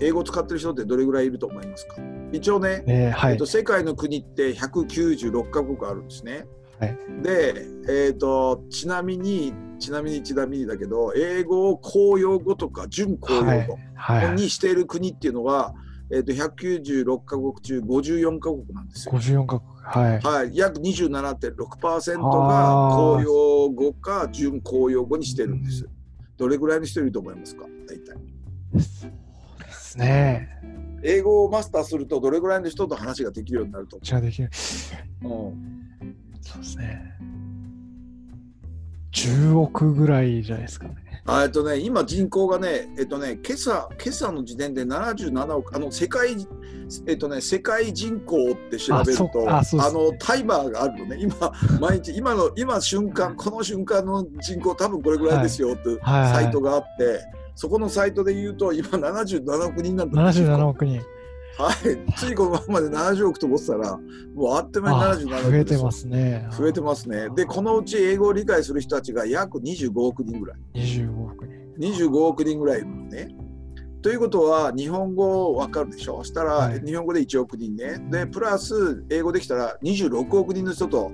[0.00, 1.96] 英語を使ってる人ってどれぐらいいると思いますか？
[2.30, 6.46] 一応ね、えーはい、えーと世界の国って196カ国あるんですね。
[6.78, 13.78] はい、で、えーと、ちなみにちなみにちなみにだけど英語を公用語とか準公用語
[14.34, 15.72] にしている国っていうのは、
[16.10, 19.14] えーと、196か国中54か国なんですよ。
[19.14, 25.88] 54カ国はい、はい、約27.6%が公用語か準公用語にしてるんです。
[26.36, 27.64] どれぐらいの人いると思いますか？
[27.88, 28.14] 大体。
[28.80, 29.10] そう
[29.60, 30.48] ですね。
[31.02, 34.20] 英語をマスターするとどれぐらいの人と話ができるようになると思う？
[34.20, 34.50] できる。
[35.22, 35.87] うん
[36.40, 37.14] そうですね。
[39.12, 40.94] 10億ぐらいじゃないですかね。
[41.30, 46.34] えっとね、今人口がね、えっとね、今朝、今朝の時点で77億、あの世界、
[47.06, 51.34] えっとね、世界人口って調べると、あのタイマーがあるのね、今、
[51.80, 57.20] 毎日、今の、今瞬間、この瞬間の人口、多分これぐらいですよってサイトがあって、
[57.54, 60.22] そこのサイトで言うと、今77億人なんだ。
[60.32, 61.02] 77億人。
[61.58, 63.98] はい、ついこのままで70億と思ってたら、
[64.34, 66.48] もうあっという間に77億増えてますね。
[66.52, 67.28] 増えてますね。
[67.34, 70.58] で、このうち英語を理解する人たちが約25億人ぐらい。
[70.74, 71.58] 25億人。
[71.78, 73.28] 25億人ぐらいいるのね。
[74.00, 76.18] ということは、日本語わかるでしょ？
[76.18, 77.98] そしたら、日本語で1億人ね。
[78.10, 81.10] で、プラス、英語できたら26億人の人と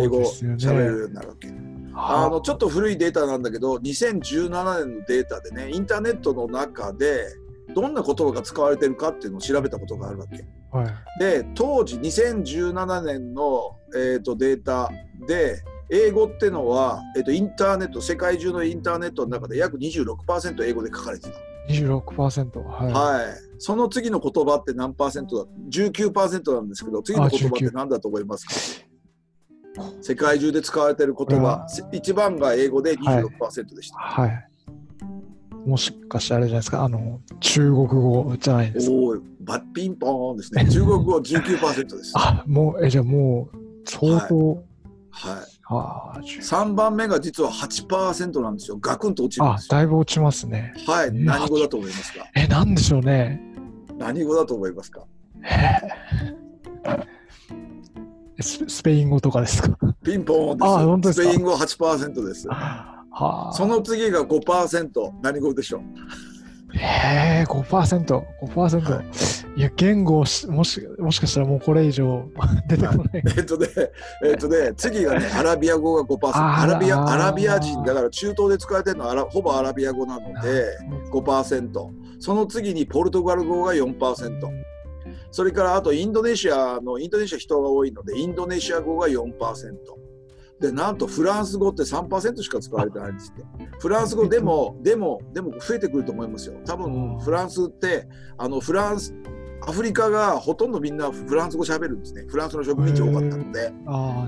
[0.00, 1.48] 英語を喋れるようになるわけ。
[1.94, 7.26] あのちょっと古いデータなんだけど2017年のデータでねインターネットの中で
[7.74, 10.44] どんな言葉が使われてるかっていうのを調べたことがあるわけ。
[10.70, 14.90] はい、で当時2017年の、えーと、データ
[15.26, 21.36] で英語ってのは、えーと、インターネット世界中のインターネットの中で約26%英語で書かれてた。
[21.68, 29.84] 26%、はい、はい、その次の言葉って何パーセントだ？19%なんですけど次の言葉って何だと思いますか？
[30.00, 31.66] 世界中で使われている言葉。
[31.92, 33.98] 一番が英語で26%でした。
[33.98, 34.51] はい、はい
[35.64, 38.92] もしかしてあれじゃないですか、あの中国語じゃないですか？
[38.92, 40.64] おバッピンポーンですね。
[40.68, 42.12] 中国語19%です。
[42.14, 44.64] あもう、え、じゃあもう、相当。
[45.10, 45.34] はい。
[45.64, 48.78] はい、3番目が実は8%なんですよ。
[48.78, 49.68] ガクンと落ちるんですよ。
[49.70, 50.74] あ、だいぶ落ちますね。
[50.86, 51.12] はい。
[51.12, 52.26] 何語だと思いますか？
[52.34, 53.40] え、なんでしょうね。
[53.96, 55.06] 何語だと思いますか？
[58.40, 59.78] ススペイン語とかですか？
[60.04, 60.68] ピンポンです。
[60.68, 61.30] あ、本当ですか？
[61.30, 62.48] スペイン語8%です。
[63.12, 64.90] はあ、その次が5%
[65.22, 65.82] 何語でしょう？
[66.74, 68.80] へえ、5%、5%。
[68.80, 70.80] はい、いや、言語もし、もし
[71.20, 72.26] かしたらもうこれ以上
[72.66, 73.22] 出てこない。
[73.36, 73.68] えっとね、
[74.24, 76.30] えっとね、次がね、アラビア語が5%。
[76.34, 80.64] アラビア、アラビア人、だから中東で使われてるのはほぼアラビア語なので
[81.12, 81.70] 5%。
[82.18, 84.30] その次にポルトガル語が4%。
[85.30, 89.32] それからあとインドネシアの、インドネシア人が多いので、インドネシア語が4%。
[90.62, 93.44] でなんとフランス語って3%しか使われてないんですって。
[93.80, 96.54] フランス語でも でもでも増えてくると思いますよ。
[96.64, 98.08] 多分フランスって
[98.38, 99.12] あのフランス
[99.66, 102.24] アフリカがほとんどみんなフランス語喋るんですね。
[102.28, 103.72] フランスの植民地多かったので。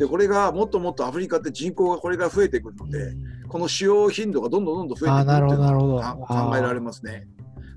[0.01, 3.15] でこれがもっともっとアフリカって人口がこれから増えてくるので
[3.49, 7.29] この使用頻度がどんどんどんどん増えてくるっていうのが考えられますね。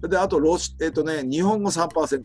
[0.01, 2.23] であとロシ、えっとね、日本語3%。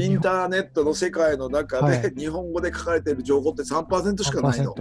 [0.00, 4.74] インターネットの世界の中で日本語で書かれている情報って3%しかないの。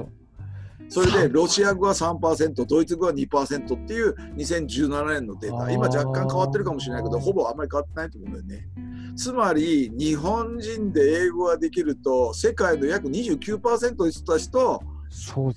[0.87, 8.67] それでロシア語は3%、ドイツ語は2%っていう2017年のデータ、今若干変わってるかもしれないけど、ほぼあんまり変わってないと思うんだよね。
[9.15, 14.83] つまり、日本人で英語ができると、世界の約29%の人たちと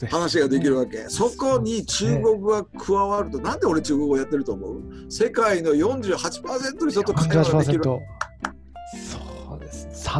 [0.08, 1.06] 話ができるわけ。
[1.08, 4.82] そこに中国語が加わると、なんで俺中国語やってると思う？
[5.10, 7.82] 世界の48%の人と会話ができる。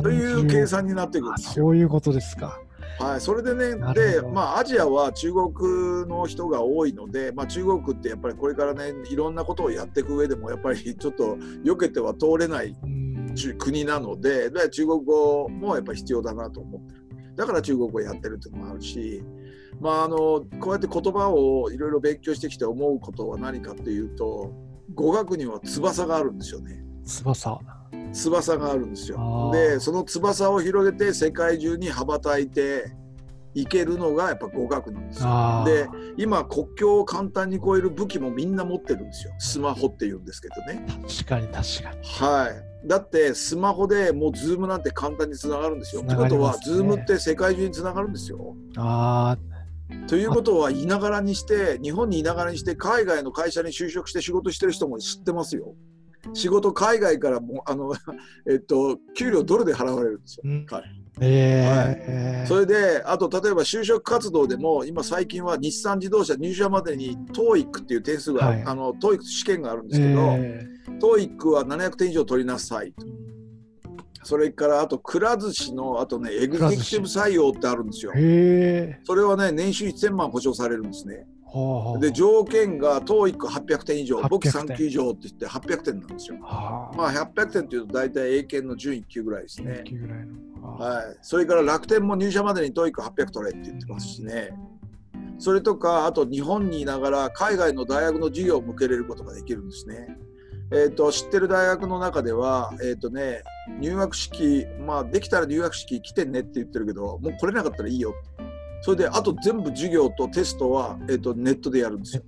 [0.03, 2.61] という計算になってくるそういうことですか。
[2.99, 12.75] はい、それでね、で、まあ、アジアは中国の人が多いので、まあ、中国ってやっぱりこれからね、いろんなことをやっていく上でも、やっぱりちょっと避けては通れない
[13.59, 17.37] 国なので、で中国語もやっぱり必要だなと思ってる。
[17.37, 19.23] だから中国語やってるっていうのもあるし、
[19.81, 24.51] まあ、あのこうやって言葉をいろいろ勉強してきて思うことは何かっていうと、
[24.93, 26.83] 語学には翼があるんですよね。
[27.05, 27.61] 翼
[28.13, 29.51] 翼があるんですよ。
[29.53, 32.93] でその翼を広げて世界中に羽ばたいて
[33.55, 35.65] いけるのがやっぱ語学なんですよ。
[35.67, 39.35] で今国境を簡単に越える武器もみんな持ってるんですよ。
[39.39, 40.85] スマホっていうんですけどね。
[41.09, 41.99] 確かに確かに。
[42.05, 42.87] はい。
[42.87, 46.03] だってスマホでもう Zoom なんて簡単につながるんですよ。
[46.03, 48.57] と、ね、いうことは Zoom って世界中につながるんですよ。
[48.77, 49.37] あ
[50.07, 55.75] ということはいながらにして日本にいながらにして海外の会社に就職して仕事してる人も知ってますよ。
[56.35, 57.93] 仕事海外からもあの、
[58.51, 60.85] えっと、給料ドルで払われるんですよ、うん、彼。
[61.21, 73.07] えー、はい、それであと例えば就職活動でも今最近は日産自動車入社までに TOEIC っていう点数が、はい、あの TOEIC 試験があるんですけど、えー、TOEIC は700点以上取りなさいと。
[74.23, 78.13] それからあとくら寿司のあとねエグゼクティブ採用ってあるんですよ。
[79.05, 81.27] それはね年収1000万保証されるんですね。
[82.01, 86.37] で条件が TOEIC800 点以上簿記3級以上って言って800点なんですよ。
[86.39, 89.85] まあ800点というと大体英検の準1級ぐらいですね。
[90.63, 94.51] はい、それから楽天も入社までに TOEIC800 取れって言ってますしね。
[95.39, 100.19] それとかあと日本にいながら海外の大学の授業を向けれることができるんですね。
[100.71, 103.43] えーと、知ってる大学の中では、えーとね、
[103.81, 108.48] 入学式、まあ、できたら入学式来てねって言ってるけどもう来れなかったらいいよって
[108.81, 112.23] それであと全部授業とテストは、えーと、ネットでやるんですよ。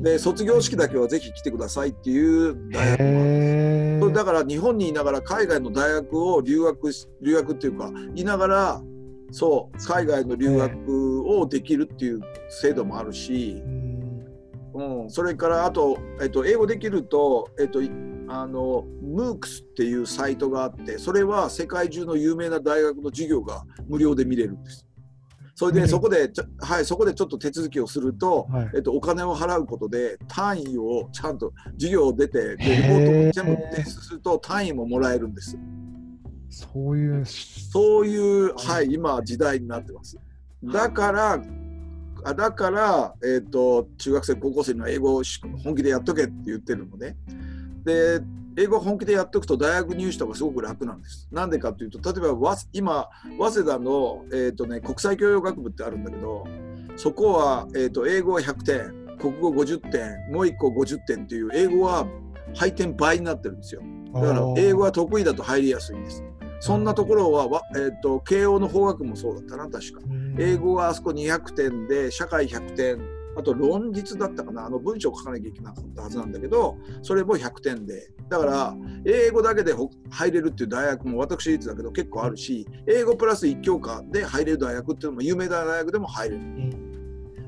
[0.00, 4.12] で卒業式だけはぜひ来てくださいっていう大学もあるんです。
[4.12, 6.90] だから日本にいながら海外の大学を留学
[7.22, 8.82] 留学っていうかいながら
[9.30, 13.62] そう海外の留学をできるっていう制度もあるし、
[14.74, 17.80] うん、それからあと、えっと、英語できると、えっと、
[18.28, 24.86] あの MOOCs っていうサイトがあってそれは世界中の有名な大学の授業が無料で見れるんです。
[25.54, 35.56] それでそこで、はい、そこでちょっと手続きをすると、はい、えっと、お金を払うことで単位をちゃんと授業を出てでリポートも全部提出すると単位ももらえるんです。
[36.50, 40.18] そういうそういう、はい、今時代になってます。
[40.64, 41.42] だから
[42.26, 45.22] あだから、えーと、中学生高校生には英語を
[45.62, 47.16] 本気でやっとけって言ってるのね。
[47.84, 48.20] で
[48.56, 51.28] 英語本気でやっておくと大学入試とかすごく楽なんです。
[51.32, 56.44] なんでかというと例えば今早稲田の、えーとね、国際教養学部ってあるんだけど
[56.96, 62.06] そこは、えーと、英語は100点国語50点もう1個50点っていう英語は
[62.54, 63.82] 配点倍になってるんですよ。
[64.12, 66.22] だから英語は得意だと入りやすいんです。
[66.60, 70.00] そんなところは、えーと、慶応の法学もそうだったな確か。
[70.38, 79.74] 英語はあそこ200点で社会100点あと論述だったかなあの文章を書かなきゃいけなかったはずなんだけどそれも100点でだから英語だけで
[80.10, 86.84] 入れるっていう大学も私立だけど結構あるし英語プラス1教科で入れる大学っていうのも有名な大学でも入れる。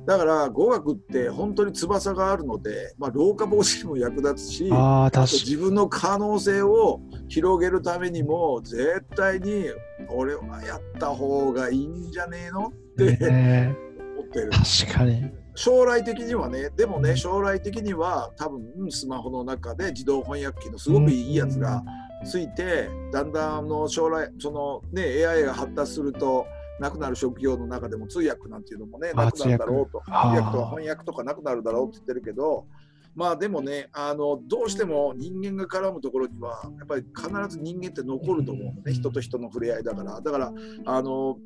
[0.07, 9.65] だから語学って本当に翼があるので、まあ、老化防止にも役立つしあ自分の可能性を広げるためにも絶対に
[10.09, 13.77] 俺はやった方がいいんじゃねえのって、ね、
[14.17, 14.51] 思ってる。
[14.51, 21.83] 確かに将来的にはねでもね将来的には多分スマホの中で自動翻訳機のすごくいいやつが
[22.25, 26.47] ついてだんだんあの将来そのね AI が発達すると
[26.79, 30.03] なくなる職業の中でも通訳なんていうのもねなくなるだろうと。
[30.05, 30.37] 通訳。
[30.39, 32.67] とか翻訳とかなくなるだろうって言ってるけど
[33.15, 38.93] まあでもねあのどうしても人間が絡むところにはやっぱり必ず人間って残ると思うのね。
[38.93, 40.21] 人と人の触れ合いだから。
[40.21, 40.53] だから
[40.85, 41.39] あの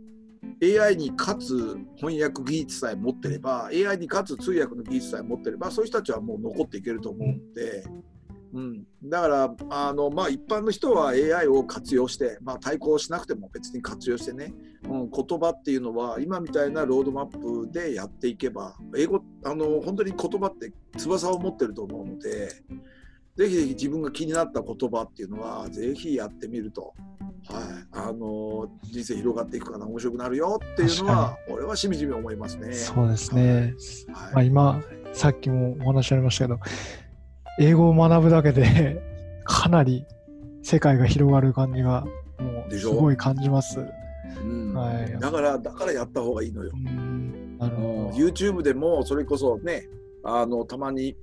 [0.62, 7.84] AI に勝つ翻訳技術さえ持ってれば AI に勝つ通訳の技術さえ持ってればそういう人たちはもう残っていけると思うので、
[8.52, 14.52] うん、だからあの、まあ、一般の人は AI を活用して、まあ、対抗しなくても別に活用してね、
[14.84, 22.48] うん、言葉っていうのは今みたいなロードマップでやっていけば英語あの本当に言葉って翼を持ってると思うので
[23.36, 26.94] ぜひぜひ自分が気になった言葉っていうのはぜひやってみると。
[27.48, 32.72] はい、あの人生広がっていくかな面白くなるよっていうのは俺はしみじみ思いますね。
[32.72, 33.74] そうですね、
[34.12, 34.82] はい、まあ、今
[35.12, 36.60] さっきもお話ありましたけど
[37.58, 39.02] 英語を学ぶだけで
[39.44, 40.04] かなり
[40.62, 42.04] 世界が広がる感じが
[42.38, 43.80] もうすごい感じます。
[44.42, 46.72] うん、はい、だからだからやった方がいいのよ。
[47.58, 49.88] あの YouTube でもそれこそね
[50.22, 51.16] あのたまに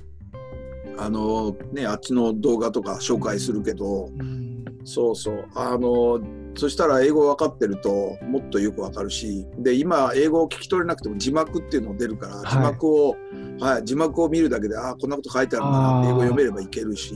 [0.97, 4.47] あのねあっちの動画とか紹介するけど、うん、
[4.88, 5.46] そうそう。
[5.54, 6.22] あの
[6.56, 13.16] そしたら英語分かってるともっとよく分かるしで今英語を聞き取れなくても字幕っていうの出るから、字幕を、
[13.60, 17.14] はい、字幕を見るだけでああこんなこと書いてあるんだなって英語読めればいけるし、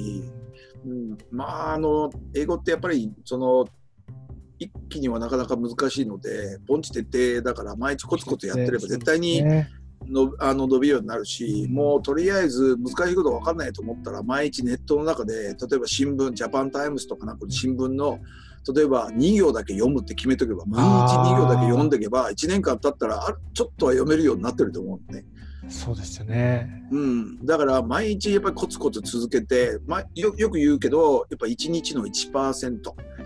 [0.85, 3.65] うん、まああの英語ってやっぱりその
[4.59, 9.43] 一気にはなかなか難しいのでポンチ徹底だから毎日コツコツやってれば絶対に
[10.07, 18.19] のあの伸びるようになるし、もうとりあえず難しいこと分かんないと思ったら毎日ネットの中で例えば新聞 Japan Times とかなんか新聞の
[18.75, 25.25] 例えば2行だけ読むって決めとけば毎日2行だけ読んでいけば1年間経ったらあちょっとは読めるようになってると思うのね。
[25.69, 32.79] そうですよね、うん、だから毎日やっぱりコツコツ続けて、ま、よよく言うけどやっぱ1日の 1%1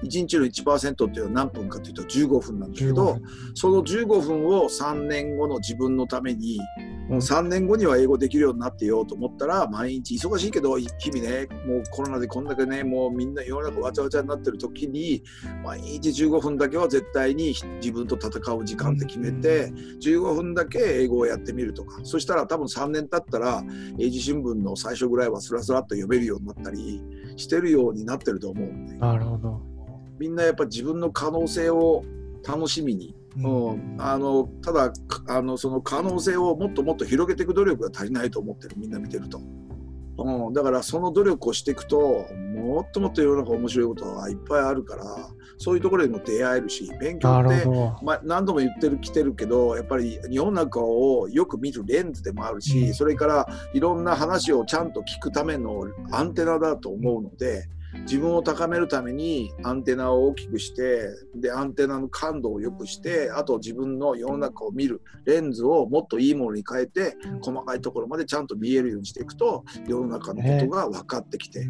[0.03, 3.19] 日の1%っていうのは何分かというと15分なんだけど
[3.53, 6.59] その15分を3年後の自分のために
[7.07, 15.23] もう3年後には英語できるようになってようと思ったら毎日忙しいけど日々ねもうコロナでこんだけねもうみんな世の中わちゃわちゃになってる時に
[15.63, 19.71] 毎日15分だけは絶対に自分と戦う時間って決めて
[20.01, 21.99] 15分だけ英語をやってみるとか。
[22.03, 23.63] そしたら多分3年経ったら
[23.97, 27.01] 英字新聞の最初ぐらいはスラスラっと読めるようになったり
[27.36, 29.61] してるようになってると思う、ね、なるほど。
[30.19, 32.03] みんなやっぱ自分の可能性を
[32.47, 33.15] 楽しみに。
[33.38, 34.93] うん、あのただ
[35.28, 38.76] あのその可能性をもっともっと広げていく努力が足りないと思ってる。
[38.78, 39.41] みんな見てると、
[40.17, 45.03] うん、だからその努力をしていくともっともっと世の中面白いことがいっぱいあるから
[45.58, 47.66] そういうところにも出会えるし勉強って、
[48.03, 57.70] まあ、何度も言ってる来てるけどやっぱり世の中をよく見るレンズでもあるし、うん、それからいろんな話をちゃんと聞くためのアンテナだと思うので。
[58.02, 71.68] 自分を高めるためにアンテナを大きくしてでアンテナの感度を良くしてあと自分の世の中を見るレンズをもっといいものに変えて細かいところまでちゃんと見えるようにしていくと世の中のことが分かってきて、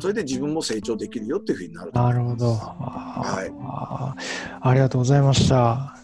[0.00, 4.14] それで自分も成長できるよっていうふうになるなるほど、はい、あ
[4.60, 5.96] ありがとうございました。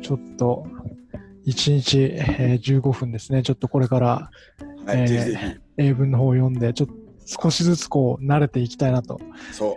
[0.00, 0.66] ちょっと
[1.46, 3.42] 1日、えー、15分ですね。
[3.42, 9.20] ちょっとこれから、はいえー、英文の方を読んでちょっと少しずつこう慣れていきたいなと、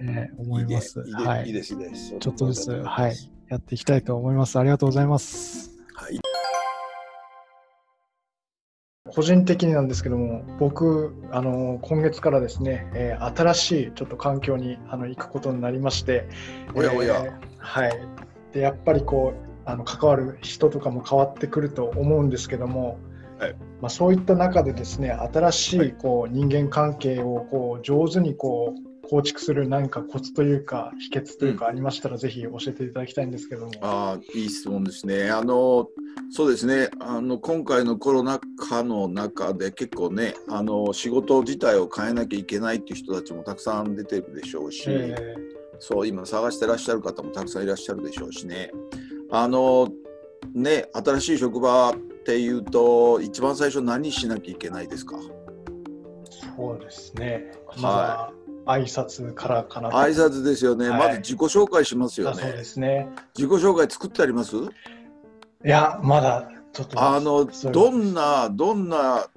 [0.02, 1.00] えー、思います。
[1.14, 1.92] はい、いいですね。
[2.20, 3.16] ちょっとずつ、はい、
[3.50, 4.58] やっていきたいと思います。
[4.58, 5.72] ありがとうございます。
[5.94, 6.20] はい。
[9.08, 16.28] 個人的になんですけども、僕、あの今月からですね、えー、新しいちょっと環境にあの行くことになりまして、
[16.74, 18.00] おやおや、えー、はい。
[18.52, 23.00] で、やっぱりこう、あの関わる人とかも変わってくると思うんですけども、
[23.40, 33.72] はい、まあ、そういった中でですね新しいこう人間関係をこう上手にこう構築する何かコツというか秘訣というかありましたら、ぜひ教えていただきたいんですけども。
[33.82, 35.30] あいい質問ですね。
[35.30, 35.88] あの
[36.32, 44.86] そうですねあの今回のコロナ禍の中で結構ねあの仕事自体を変えなきゃいけないっていう人たちもたくさん出てるでしょうし。
[44.88, 48.72] えーそう今探してらっしゃる方もたくさんいらっしゃるでしょうしね
[49.30, 49.90] あの
[50.54, 51.94] ね新しい職場
[52.26, 55.16] っていうと一番最初何しなきゃいけないですか？
[56.58, 58.32] そうですね、は
[58.66, 62.42] い、挨拶からかな挨拶ですよね、はい、まず自己紹介しますよね。
[62.42, 63.10] そうですね。
[63.38, 64.56] 自己紹介作ってあります？
[64.56, 64.60] い
[65.66, 67.00] やまだちょっと。
[67.00, 69.28] あのどんなどんな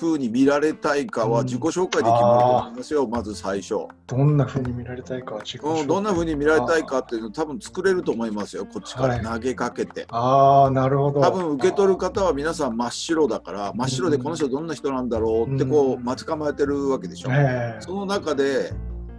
[0.00, 3.86] 風に見られたいかは自己紹介で決まると思いますよ、うん、まず最初。
[4.06, 9.20] どんな風に見られたいかは自己紹介、うん、どんな風に見られたいかっていうの多分作れると思いますよ、こっちから。
[9.20, 10.00] 投げかけて。
[10.02, 11.20] はい、ああ、なるほど。
[11.20, 17.30] 多分受け取る方は皆さん真っ白だから、真っ白でこの人どんな人なんだろうってこう待ち構えてるわけでしょ。
[17.30, 18.72] うん、その中で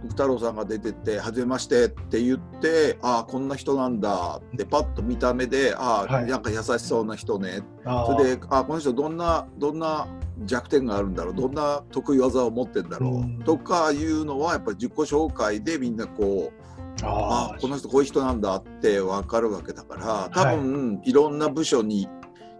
[0.08, 10.06] 太郎さんが出てって「はじめまして」って言って「ああこんな人なんだ」ってパッと見た目で「ああ、はい、なんか優しそうな人ね」それで「ああこの人どんなどんな
[10.44, 11.34] 弱点があるんだろう。
[11.34, 16.60] どんな得意技を持ってんだろう」うん、とかいうのはやっぱり自己紹介でみんなこう。
[17.02, 22.08] ああこの人こういう人なんだって分かるわけだから多分、はい、いろんな部署に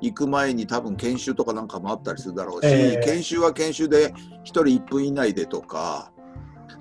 [0.00, 4.14] 行く前に多分研修とかなんかもあったりするだろうし、えー、研修は研修で1
[4.44, 6.12] 人1分以内でとか。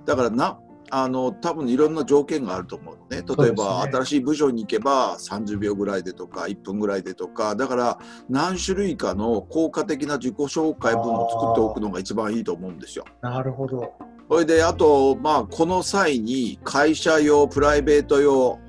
[0.06, 0.58] だからな
[0.92, 3.24] あの多分いろんな条件があると思うのね。
[3.28, 13.06] 例えば、ね、新しい部署に行けば30秒ぐらいでとか1分ぐらいでとかだから何種類かの効果的な自己紹介文を作っておくのが一番いいと思うんですよ。
[13.22, 13.94] なるほど。
[14.30, 18.60] それであと、まあ、この際に会社用プライベート用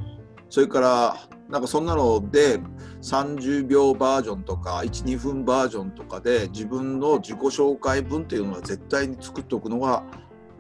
[0.49, 1.17] それから
[1.51, 2.61] なんかそんなので
[3.03, 10.05] 30秒バージョンとか12分バージョンとかで自分の自己紹介文っていうのは絶対に作っておくのが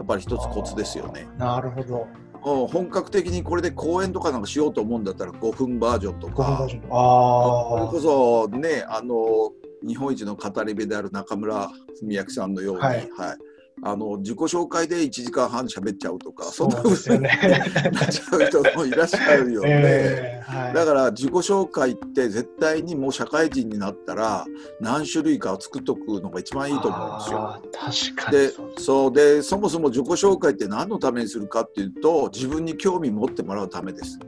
[0.01, 1.29] やっぱり一つコツですよね。
[1.37, 2.07] なるほど。
[2.43, 6.65] 本格的にこれで講演とかなんかしようと思うんだったら5分バージョンとか。
[6.65, 9.53] あそれこそねあの
[9.87, 11.69] 日本一の語り部である中村
[12.01, 13.39] 文明さんのように、はい、はい
[13.83, 17.31] あの自己紹介で1時間半喋っちゃうとかそんなふうに、ね、
[17.93, 24.45] なっちゃう人もいらっしゃるよね、えーはい、だから自己紹介って絶対にもう社会人になったら
[24.81, 27.62] 何種類かを作っとくのが一番いいと思うんですよ。
[27.72, 34.18] 確かにでそうでそもそも自己紹介って何のためにするかっていうと自分に興味持ってもらうためです。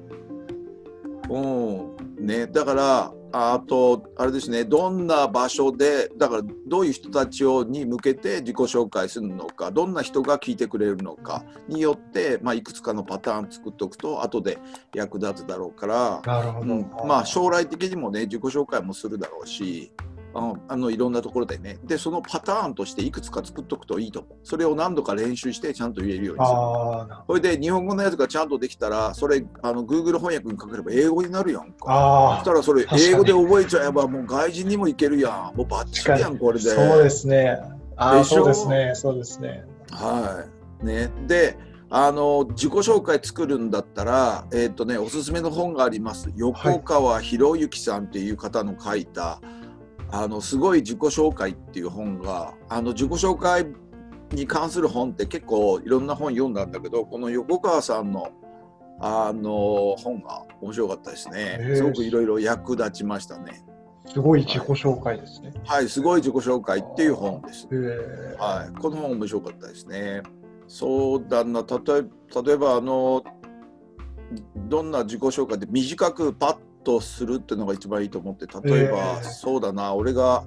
[1.28, 14.58] うんね、だからあとあれですねどんな場所でだからどういう人たちをに向けて自己紹介するのかどんな人が聞いてくれるのかによって、まあ、いくつかのパターン作っておくと後で
[14.94, 16.22] 役立つだろうから。
[16.24, 19.92] なるほど、うん、まあ、将来的にもね自己紹介もするだろうし
[20.34, 21.78] ああのいろんなところでね。
[21.84, 24.34] でそのパターンとしていくつか作っとくといいと思う。
[24.42, 27.16] それを何度か練習してちゃんと言えるようにする。
[27.26, 32.36] それで日本語のやつがちゃんとできたらそれあの Google 翻訳にかければ英語になるやんか。
[32.38, 35.56] そしたらそれ英語で覚えちゃえばもう外人にもいけるやん。
[35.56, 36.70] もうバッチリやんこれで。
[36.70, 37.58] そうですね。
[37.96, 38.92] あそうですね。
[38.94, 39.64] そうですね。
[39.90, 40.44] は
[40.82, 40.86] い。
[40.86, 41.10] ね。
[41.26, 41.58] で
[41.94, 46.32] あの自己紹介作るんだったら、えーとね、おすすめの本があります。
[46.36, 49.61] 横川博之さんっていう方の書いた、はい
[50.12, 53.66] あのすごい自己紹介っていう本があの自己紹介
[54.30, 58.30] に関する本って結構いろんな本読んだんだけどこの横川さんの
[59.00, 61.58] あの本が面白かったですね。
[61.74, 63.64] すごくいろいろ役立ちましたね。
[64.06, 65.52] すごい自己紹介ですね。
[65.64, 67.66] はい、はい、すごい自己紹介っていう本です。
[68.38, 70.22] はい、この本面白かったですね。
[70.68, 73.24] そうだな、例え例えばあの
[74.68, 80.44] どんな自己紹介で短くパッとするっていうのが一番いいと思って例えば、えー、そうだな俺が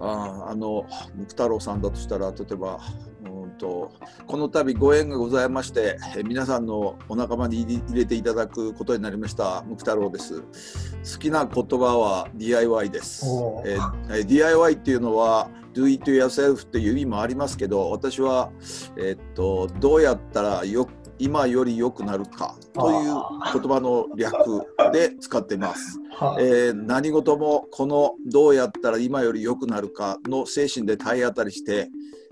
[0.00, 0.86] ああの
[1.16, 2.78] 福太郎さんだとしたら例えば
[3.24, 3.90] うんと
[4.26, 10.42] この度ご縁がございましてえ皆さんのお仲間に入れていただくことになりましたムク太郎です。
[10.42, 13.26] 好きな言葉は DIY です。
[13.64, 13.78] え
[14.10, 18.50] え DIY っていうのは Do it yourself っていう意味もありますけど私は、
[18.96, 20.88] えっと、どうやったらよ
[21.18, 23.14] 今より良くなるかという
[23.52, 25.98] 言葉の略で使ってます。
[26.40, 31.90] えー、何事もこのどうやったら今より良くなるかの精神で体当たりして、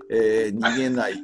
[0.09, 1.15] えー、逃げない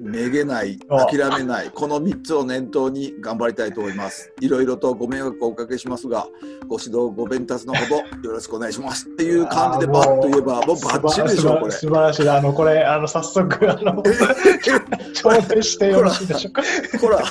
[0.00, 4.32] めげない諦めないこの3つを念頭に頑張りたいと思います。
[4.40, 6.26] いろいろとご迷惑をおかけしますが
[6.68, 9.06] ご指導ご鞭達のほどよろしくお願いします。
[9.06, 11.70] っていう感じでバッと言えばもうバッチリでしょこれ。
[11.72, 12.28] 素晴らしい。
[12.30, 14.02] あのこれあの早速あの
[15.12, 16.62] 頂戴してよろしいでしょうか？
[16.98, 17.22] ほらい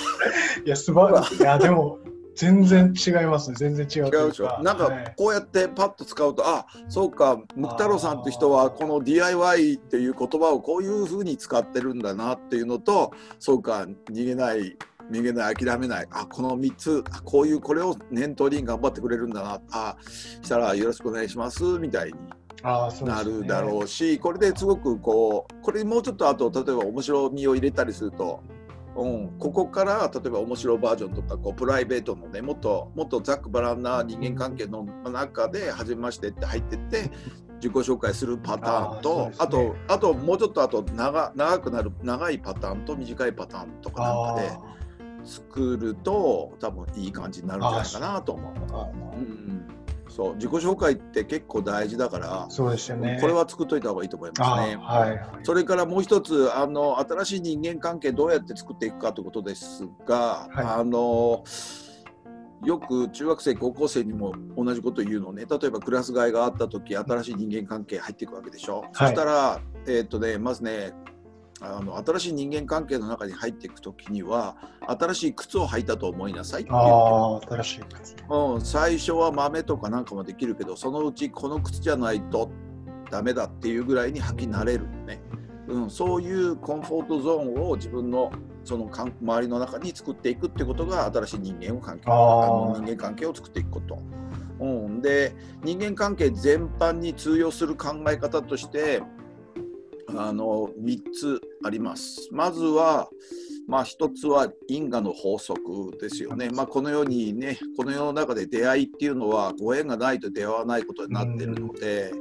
[0.70, 1.38] や素晴らしい。
[1.38, 1.98] いやでも
[2.40, 3.58] 全然違いますね。
[3.60, 4.64] 全然違う違うでしょ？
[4.64, 14.78] なんかこうやってパッと使うと、はい、あそうかムク太郎さんって人はこの DIY っていう言葉をこういうふうに使ってるんだなっていうのとそうか逃げない
[15.12, 16.08] 逃げない諦めない。
[16.12, 19.62] あこの3つこういうこれを念頭に頑張ってくれるんだな。
[19.72, 22.14] あしたらよろしくお願いしますみたいに
[23.06, 28.42] なるだろうし、ね、これですごくこうこれもうちょっとあと例えば面白みを入れたりすると
[29.02, 37.12] うん、ここから例えば面白バージョンとかこうプライベートのねもっともっとざっくばらんな人間関係の中で初めましてって入ってって
[37.56, 44.50] 自己紹介するパターンとあ,、とあともうちょっとあと長長くなる長いパターンと短いパターンとかなんかで
[45.26, 48.54] 作ると多分いい感じになるんじゃないかなと思う。
[49.18, 49.79] うん
[50.20, 54.76] そう自己紹介って結構大事だからそうですよ、ね、これは作っといた方がいいと思いますね。
[54.76, 61.46] はい、それからもう一つあの新しい人間関係どうやって作っていくかということですが、はい、あの
[62.66, 65.46] よく中学生高校生にも同じこと言うのね。
[65.50, 70.92] 例えばクラス替えがあった時新しい人間関係入っていくわけでしょ、はい、そしたら、えー、っとね、まずね
[71.62, 74.56] あの新しい人間関係の中に入っていく時には
[74.88, 82.50] 新しい靴を履いたと思いなさいってあ新しい靴、うん、最初は豆とかなんかもできるけどそのうちこの靴じゃないと
[83.12, 85.22] ダメだっていうぐらいに履き慣れるね、
[85.68, 88.32] うん、そういうコンフォートゾーンを自分の
[88.64, 93.98] その周りの中に作っていくってことが新しい人間を関係あの人間関係を作っていくこと。
[94.60, 95.34] うん、で
[95.64, 99.02] 人間関係全般に通用する考え方として
[100.16, 102.30] あの3つあります。
[102.32, 103.10] まずは、
[103.68, 106.50] まあ、1つは因果の法則ですよね。
[106.50, 112.12] まあ、このようにね、この世の中で出会いっていうのはご縁がないと出会わないことになってるので、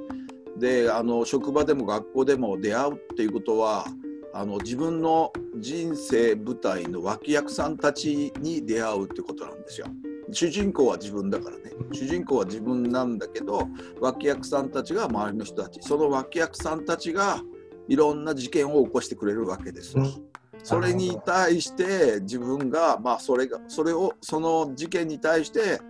[0.58, 3.86] であの職場でも学校でも出会うっていうことは
[4.34, 9.86] あの自分の人生舞台の脇役さんたちに出会うってことなんですよ。
[10.30, 13.66] 主人公は自分だからね主人公は自分なんだけど
[13.98, 17.40] 脇役さんたちが周りの人たちその脇役さんたちが
[17.88, 19.96] いろんな事件を起こしてくれるわけです。
[20.62, 25.80] それに対して自分が、まあ、それがそれをその事件に対して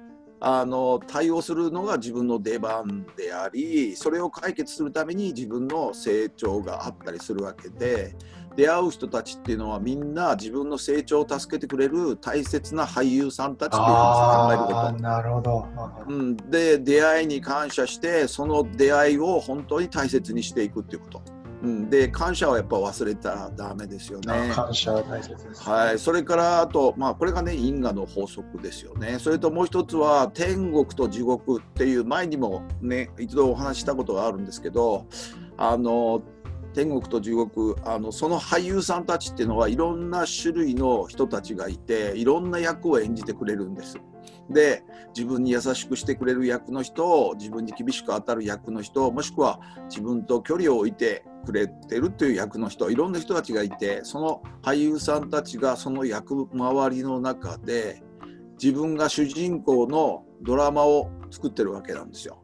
[0.41, 8.15] あの対応するのが自分の出番でありそれを解決するために自分の成長があったりするわけで
[8.55, 15.03] 出会う人たちっていうのはみんな自分の成長を助けてくれる大切な俳優さんたちっていうふうに考えること。
[15.03, 15.67] なるほど、
[16.09, 21.38] うん、で出会いに感謝してその出会いを本当に大切にしていくっていうこと。
[21.63, 24.51] うん、で感謝はやっぱ忘れたらダメですよね。
[24.55, 29.19] 感謝は大切です、はい、それからあと、まあ、これがね因果の法則ですよね。
[29.19, 35.07] それともう一つは天国と地獄っていう前にもね一度お話したことがあるんですけど
[35.57, 36.23] あの
[36.75, 43.99] 天国と地獄あのその俳優さんたちっていうのはいろんな種類の人たちがいていろんな役を演じてくれるんです。
[44.51, 44.83] で
[45.15, 58.03] 自分に優しくしてくれる役の人自分に厳しく当たる役の人もしくは自分と距離を置いてくれてるという役の人いろんな人たちがいてその俳優さんたちがその役回りの中で
[58.63, 62.43] 自分が主人公のドラマを作ってるわけなんですよ。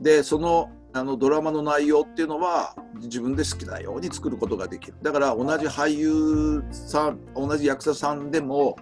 [0.00, 8.76] でそのあのドラマの内容っていうのは自分で好きなように作ることができるだから同じ俳優さん同じ役者さんでも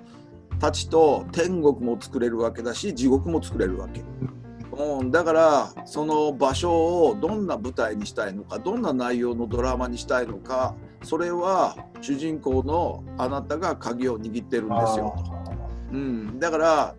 [0.64, 4.02] たちと天国も作れるわけだし地獄も作れるわけ。
[4.72, 6.72] うん、だからその場所
[7.04, 15.32] をどんな舞台にしたいのかどんな内容のドラマにしたいのかそれは主人公のあなたが鍵を握ってるんですよと。
[15.92, 16.94] うん、だから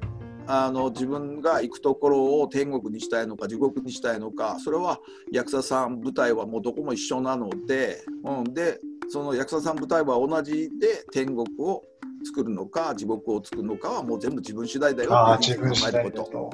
[0.47, 4.99] あの自分が行くところを天国にしたいのか地獄にしたいのかそれは
[5.31, 11.83] 役者さん舞台はもうどこも一緒なので、うん、でその役者さん舞台は同じで天国を
[12.25, 16.49] 作るのか地獄を作るのかはもう全部自分次第だよっていう考えること。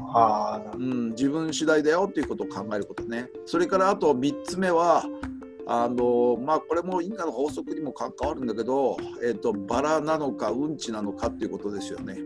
[0.75, 3.29] うん、自分次第だよっていうことを考えることね。
[3.45, 5.05] それからあと3つ目は
[5.67, 12.17] あのまあこれも因果の法則にも関わるんだけど、えーと、バラなのかうんちなのかっていうことですよね。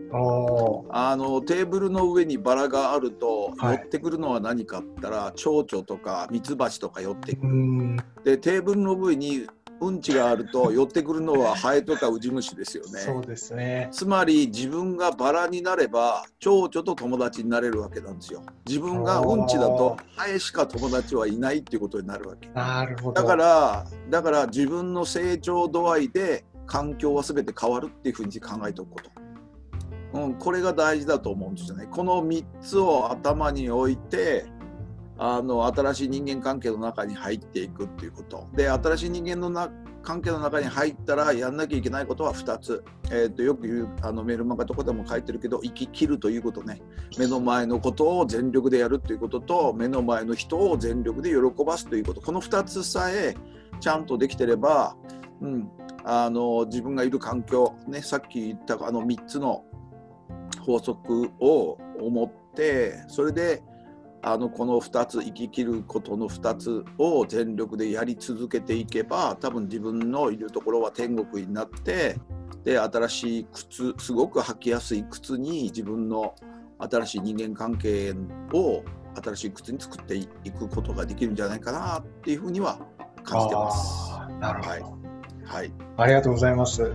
[0.90, 7.96] あのテーブルの上にバラがあると、寄ってくるのは何かったら蝶々とかミツバチとか寄ってくる。
[8.24, 9.46] でテーブルの上に
[9.80, 13.00] うんちがあると寄ってくるのはハエとかウジ虫ですよね。
[13.00, 13.88] そうですね。
[13.92, 18.42] つまり自分がバラになれば蝶々と友達になれるわけなんですよ。
[18.66, 22.48] 自分がうんちだとハエしか友達はいないっていうことになるわけ。
[22.50, 23.22] なるほど。
[23.22, 29.10] だからだから自分の成長度合いで環境は全て変わるっていうふうに考えておくこと。
[30.14, 31.86] うん、これが大事だと思うんですよね。
[31.90, 34.46] この3つを頭に置いて
[35.18, 38.46] あの新しい人間関係の中に入っていくっていうこと。
[38.54, 39.70] で新しい人間のな
[40.02, 46.80] 関係の中に入ったらやんなきゃいけないことは2つ、えーと、よく言うあのメールマガとかでも書いてるけど生き切るということね。
[47.18, 52.20] 目の前のことを全力でやるということと目の前の人を全力で喜ばすということ。
[52.20, 53.34] この2つさえ
[53.80, 54.96] ちゃんとできてれば、
[55.40, 55.70] うん、
[56.04, 59.64] あの自分がいる環境、ね、さっき言ったあの3つの
[60.60, 63.62] 法則を思ってそれで
[64.28, 72.16] あのこの2つ生き切ることの2つを全力でやり続けていけば多分自分のいるところは天国になって
[72.64, 76.34] で新しい靴すごく履きやすい靴に自分の
[76.80, 78.14] 新しい人間関係
[78.52, 78.82] を
[79.14, 82.80] 新しい靴に作っていくことができるんじゃないかなっていうふうには
[83.22, 84.10] 感じてます。
[84.40, 84.82] なるほど、はい、
[85.44, 86.92] はい、ありがとうございます。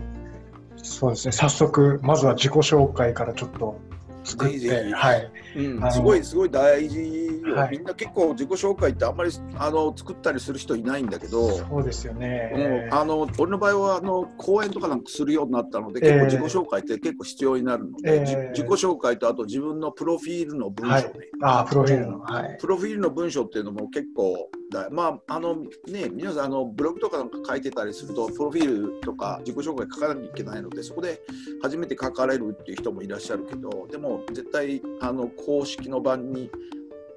[0.76, 1.32] そうですね。
[1.32, 3.80] 早速まずは自己紹介からちょっと
[4.24, 11.52] 作って、はい、うん、すごいすごい大事よ、はい、みんな結構自己紹介ってあんまりあの作ったりする人いないんだけど。
[11.52, 21.10] そうですよね、うん、あの俺の場合はあの講演とかなんかするようになったので結構自己紹介って結構必要になるので、えー、自己紹介とあと自分のプロフィールの文章ね、はい、
[21.42, 25.56] あプロフィールの、はい、プロフィールの文章っていうのも結構だまああの
[25.88, 31.22] ね皆さんあのブログとかなんか書いてたりするとプロフィールとか自己紹介書かなきゃいけないのでそこで
[31.62, 36.50] 初めて書かれるっていう人もいらっしゃるけどでも絶対あの公式の場に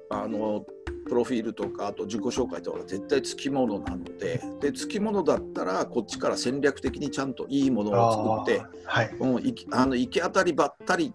[0.09, 0.65] あの
[1.07, 9.15] プロフィールとかあと自己紹介とか絶対つきものなのででつきものだったらこっちから戦略的にちゃんといいものを作って、はい。
[9.19, 11.13] うん、いあの行き当たりばったり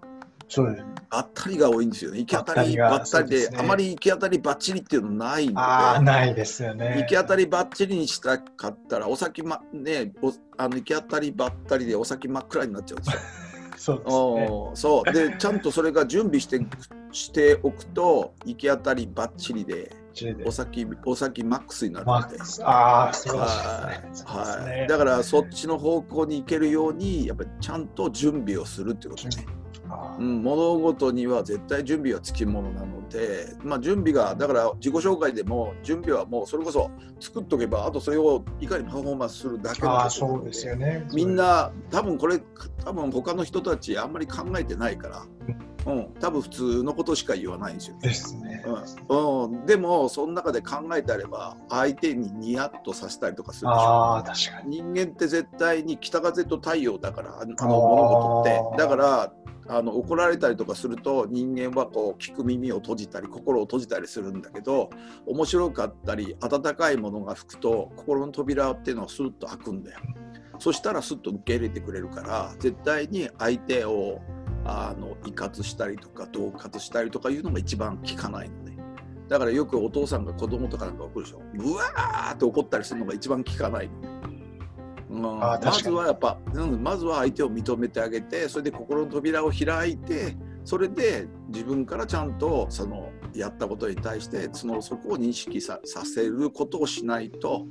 [0.50, 2.18] そうですばったりが多いんですよね。
[2.18, 6.96] 行き当たりばったりで、ね、あまり行き当たりばっちりっていうのないので、あないですよね。
[6.98, 13.20] 行き当たりばっちりにしたかったら、お先まねおあの行き当たりばったりでお先真っ暗になっちゃうんですよ。
[13.78, 14.70] そうですね。
[14.74, 16.60] そうでちゃんとそれが準備して
[17.12, 19.96] しておくと行き当たりばっちりで。
[20.44, 29.46] お先お先マックスになるので、ああそうですね、はい、だからそっちの方向に行けるようにやっぱりちゃんと準備をするっていうことね。
[30.18, 40.10] うん、物事には絶対準備はつきものなので、まあ、準備がだから自己紹介でも準備はもうそれこそ作っとけばあとそれをいかにパフォーマンスするだけのこと。
[40.10, 41.06] そうですよね。
[41.12, 42.40] みんな多分これ
[42.84, 45.22] 多分他の人たちあんまり考えてないから。
[45.86, 48.00] うん、多分普通のことしか言わないんですよ、ね。
[48.02, 48.62] ですね。
[49.08, 54.16] うん、うん、でもその中で考えてあれば相手にニヤッとさせたりとかするでしょ。
[54.16, 54.82] あ確かに。
[54.82, 58.82] 人間って絶対に北風と太陽だからあの物事って。
[58.82, 59.32] だから
[59.72, 64.90] あの怒られたりとかすると人間はこう聞く耳を閉じたり心を閉じたりするんだけど
[65.26, 70.00] 面白かったり温かいものが吹くと心の扉っていうのはスッと開くんだよ。
[70.58, 74.20] そしたらスッと受け入れてくれるから絶対に相手を
[74.64, 78.76] あの威嚇したりとか恫喝したりとかいうのが一番効かないのね。
[79.28, 81.40] だからよくお父さんが子供とかなんか怒るでしょ。
[81.54, 84.19] うわーって怒ったりするのが一番効かないのね。
[85.10, 97.66] まずはやっぱ、うん、まずは相手を認めてあげてそれで心の扉を開いてそれで自分からちゃんとそのやったことに対してそのそこを認識させることをしないと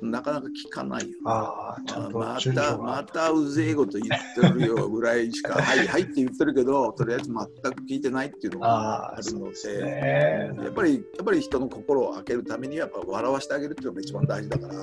[0.00, 1.76] なかなか聞かないよ、あ
[2.12, 7.34] またまたうぜえこと言ってるよぐらいしか「はいはい」って言ってるけどとりあえず全
[7.72, 14.74] く聞いてないっていうのがあるので、ね、やっぱりやっぱり人の心を開けるためにはやっぱ笑わせてあげるっていうのが一番大事だから。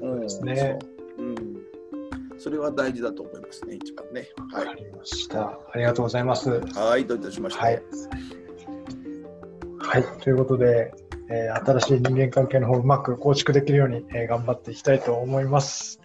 [0.00, 0.78] そうですね。
[2.40, 4.30] それは大事だと思いますね、一番ね。
[4.50, 4.66] はい。
[4.66, 5.42] わかりました。
[5.42, 6.48] ありがとうございます。
[6.48, 7.60] はい、どういたしまして。
[7.60, 7.82] はい。
[9.78, 10.90] はい、ということで、
[11.28, 15.99] えー、新しい人間関係の方をうまく構築できるように、えー、頑張っていきたいと思います。